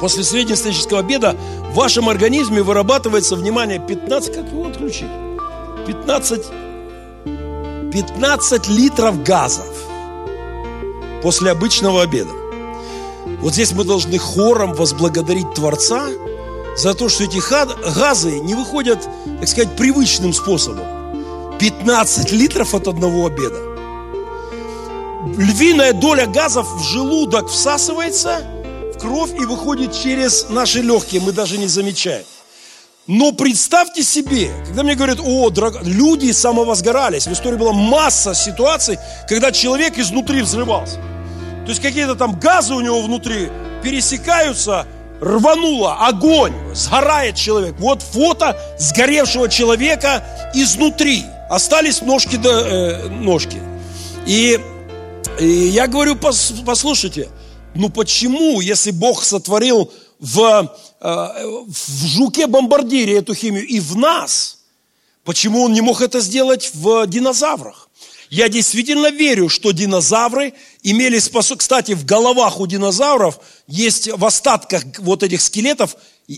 [0.00, 1.36] после среднестатистического обеда
[1.70, 5.06] в вашем организме вырабатывается, внимание, 15, как его отключить?
[5.86, 6.61] 15
[7.92, 9.66] 15 литров газов
[11.22, 12.30] после обычного обеда.
[13.40, 16.08] Вот здесь мы должны хором возблагодарить Творца
[16.74, 17.38] за то, что эти
[17.94, 19.06] газы не выходят,
[19.40, 21.58] так сказать, привычным способом.
[21.58, 23.60] 15 литров от одного обеда.
[25.36, 28.40] Львиная доля газов в желудок всасывается
[28.94, 32.24] в кровь и выходит через наши легкие, мы даже не замечаем.
[33.08, 35.82] Но представьте себе, когда мне говорят, о, драг...
[35.82, 38.96] люди самовозгорались, в истории была масса ситуаций,
[39.28, 40.96] когда человек изнутри взрывался.
[41.64, 43.48] То есть какие-то там газы у него внутри
[43.82, 44.86] пересекаются,
[45.20, 47.74] рвануло, огонь, сгорает человек.
[47.78, 50.24] Вот фото сгоревшего человека
[50.54, 51.24] изнутри.
[51.50, 53.58] Остались ножки до э, ножки.
[54.26, 54.60] И,
[55.40, 57.28] и я говорю, пос, послушайте,
[57.74, 59.90] ну почему, если Бог сотворил
[60.22, 64.58] в, в жуке-бомбардире эту химию и в нас.
[65.24, 67.88] Почему он не мог это сделать в динозаврах?
[68.30, 71.60] Я действительно верю, что динозавры имели способность...
[71.60, 75.96] Кстати, в головах у динозавров есть в остатках вот этих скелетов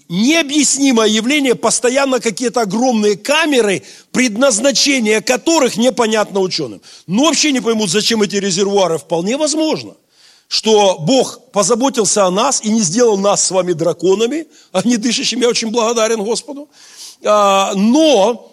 [0.08, 6.80] необъяснимое явление, постоянно какие-то огромные камеры, предназначение которых непонятно ученым.
[7.06, 8.98] Но вообще не поймут, зачем эти резервуары.
[8.98, 9.94] Вполне возможно,
[10.48, 15.42] что Бог позаботился о нас и не сделал нас с вами драконами, а не дышащими.
[15.42, 16.68] Я очень благодарен Господу.
[17.24, 18.50] А, но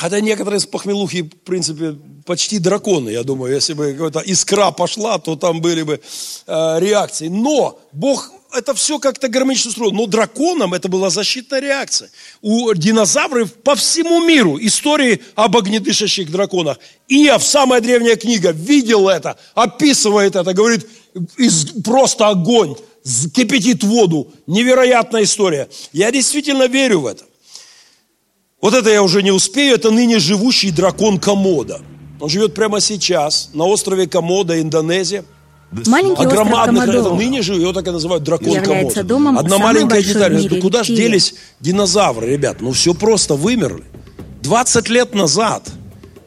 [0.00, 1.94] Хотя некоторые с похмелухи, в принципе,
[2.24, 3.10] почти драконы.
[3.10, 6.00] Я думаю, если бы какая-то искра пошла, то там были бы
[6.46, 7.28] э, реакции.
[7.28, 9.92] Но Бог это все как-то гармонично устроил.
[9.92, 12.10] Но драконам это была защитная реакция.
[12.40, 16.78] У динозавров по всему миру истории об огнедышащих драконах.
[17.08, 20.86] Иов, самая древняя книга, видел это, описывает это, говорит,
[21.36, 22.76] из, просто огонь,
[23.34, 24.28] кипятит воду.
[24.46, 25.68] Невероятная история.
[25.92, 27.24] Я действительно верю в это.
[28.60, 31.80] Вот это я уже не успею, это ныне живущий дракон Комода.
[32.20, 35.24] Он живет прямо сейчас на острове Комода, Индонезия.
[35.86, 38.58] Маленький а громадных, остров это ныне же его так и называют дракон
[39.04, 40.48] домом Одна маленькая деталь.
[40.50, 42.60] Ну куда же делись динозавры, ребят?
[42.60, 43.84] Ну все просто вымерли.
[44.42, 45.70] 20 лет назад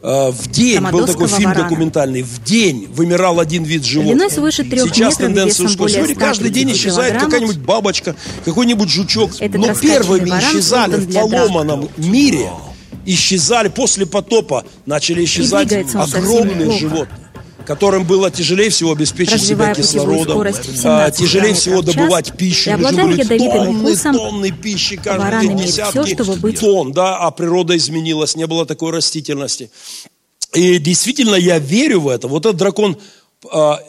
[0.04, 1.62] в день, был такой фильм варана.
[1.62, 4.30] документальный, в день вымирал один вид животных.
[4.30, 5.88] свыше трех Сейчас тенденция ушла.
[5.88, 9.30] Сегодня каждый день исчезает какая-нибудь бабочка, какой-нибудь жучок.
[9.40, 12.50] Этот Но первыми исчезали в поломанном мире,
[13.06, 17.23] исчезали после потопа, начали исчезать огромные животные
[17.64, 20.40] которым было тяжелее всего обеспечить себя кислородом,
[20.84, 22.70] а, тяжелее всего добывать пищу.
[22.76, 28.66] Люди тонны, тонны пищи каждый день, десятки все, тонн, да, а природа изменилась, не было
[28.66, 29.70] такой растительности.
[30.52, 32.28] И действительно я верю в это.
[32.28, 32.96] Вот этот дракон,
[33.50, 33.80] а,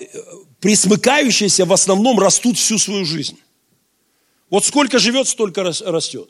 [0.60, 3.38] присмыкающийся, в основном растут всю свою жизнь.
[4.50, 6.30] Вот сколько живет, столько растет.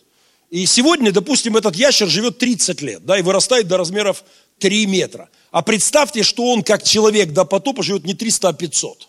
[0.49, 4.23] И сегодня, допустим, этот ящер живет 30 лет, да, и вырастает до размеров
[4.59, 5.29] 3 метра.
[5.55, 9.07] А представьте, что он, как человек до потопа, живет не 300, а 500.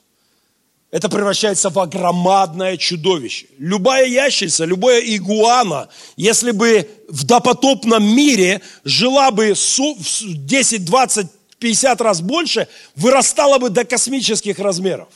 [0.92, 3.46] Это превращается в огромадное чудовище.
[3.58, 11.26] Любая ящерица, любая игуана, если бы в допотопном мире жила бы 10, 20,
[11.58, 15.08] 50 раз больше, вырастала бы до космических размеров.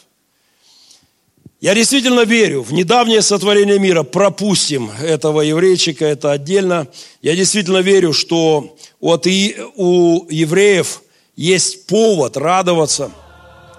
[1.61, 4.03] Я действительно верю в недавнее сотворение мира.
[4.03, 6.89] Пропустим этого еврейчика, это отдельно.
[7.23, 11.03] Я действительно верю, что вот и у евреев
[11.41, 13.11] есть повод радоваться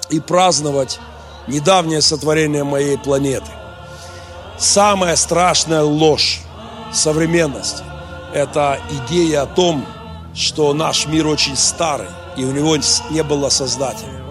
[0.10, 1.00] и праздновать
[1.48, 3.52] недавнее сотворение моей планеты.
[4.58, 6.42] Самая страшная ложь
[6.92, 7.84] современности–
[8.34, 9.86] это идея о том,
[10.34, 12.78] что наш мир очень старый, и у него
[13.12, 14.24] не было создателя.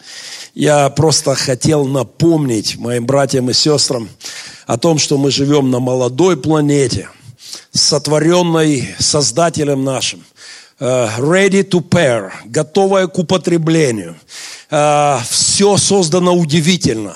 [0.53, 4.09] я просто хотел напомнить моим братьям и сестрам
[4.67, 7.09] о том, что мы живем на молодой планете,
[7.71, 10.23] сотворенной Создателем нашим,
[10.79, 14.15] э, ready to pair, готовая к употреблению–
[14.71, 17.15] э, все создано удивительно.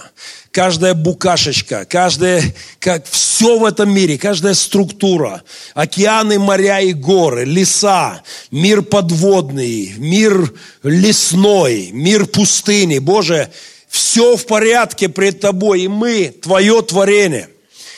[0.56, 2.42] Каждая букашечка, каждая,
[2.80, 5.44] как все в этом мире, каждая структура,
[5.74, 13.00] океаны, моря и горы, леса, мир подводный, мир лесной, мир пустыни.
[13.00, 13.50] Боже,
[13.90, 17.50] все в порядке пред Тобой, и мы, Твое творение.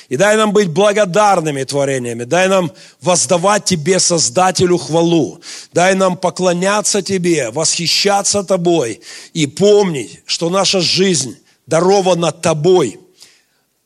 [0.09, 2.23] И дай нам быть благодарными творениями.
[2.23, 5.41] Дай нам воздавать Тебе, Создателю, хвалу.
[5.73, 9.01] Дай нам поклоняться Тебе, восхищаться Тобой
[9.33, 11.37] и помнить, что наша жизнь
[11.67, 12.99] дарована Тобой.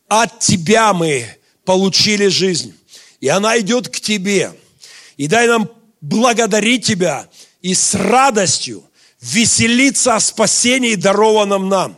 [0.08, 1.26] От Тебя мы
[1.66, 2.74] получили жизнь.
[3.20, 4.54] И она идет к Тебе.
[5.18, 5.70] И дай нам
[6.00, 7.28] благодарить Тебя
[7.62, 8.84] и с радостью
[9.20, 11.98] веселиться о спасении, дарованном нам.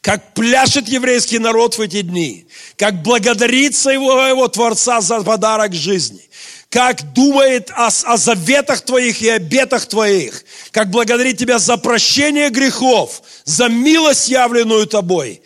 [0.00, 2.46] Как пляшет еврейский народ в эти дни,
[2.76, 6.22] как благодарит своего Творца за подарок жизни,
[6.70, 13.22] как думает о, о заветах Твоих и обетах Твоих, как благодарит Тебя за прощение грехов,
[13.44, 15.42] за милость, явленную Тобой.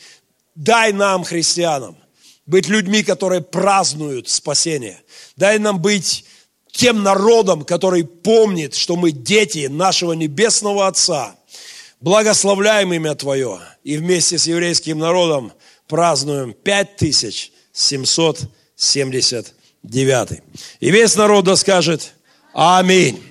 [0.55, 1.97] Дай нам, христианам,
[2.47, 5.03] быть людьми, которые празднуют спасение.
[5.37, 6.27] Дай нам быть
[6.71, 11.37] тем народом, который помнит, что мы дети нашего Небесного Отца.
[12.01, 15.53] Благословляем имя Твое и вместе с еврейским народом
[15.89, 16.53] празднуем
[19.85, 20.43] 5779.
[20.81, 22.15] И весь народ да скажет
[22.53, 23.23] Аминь.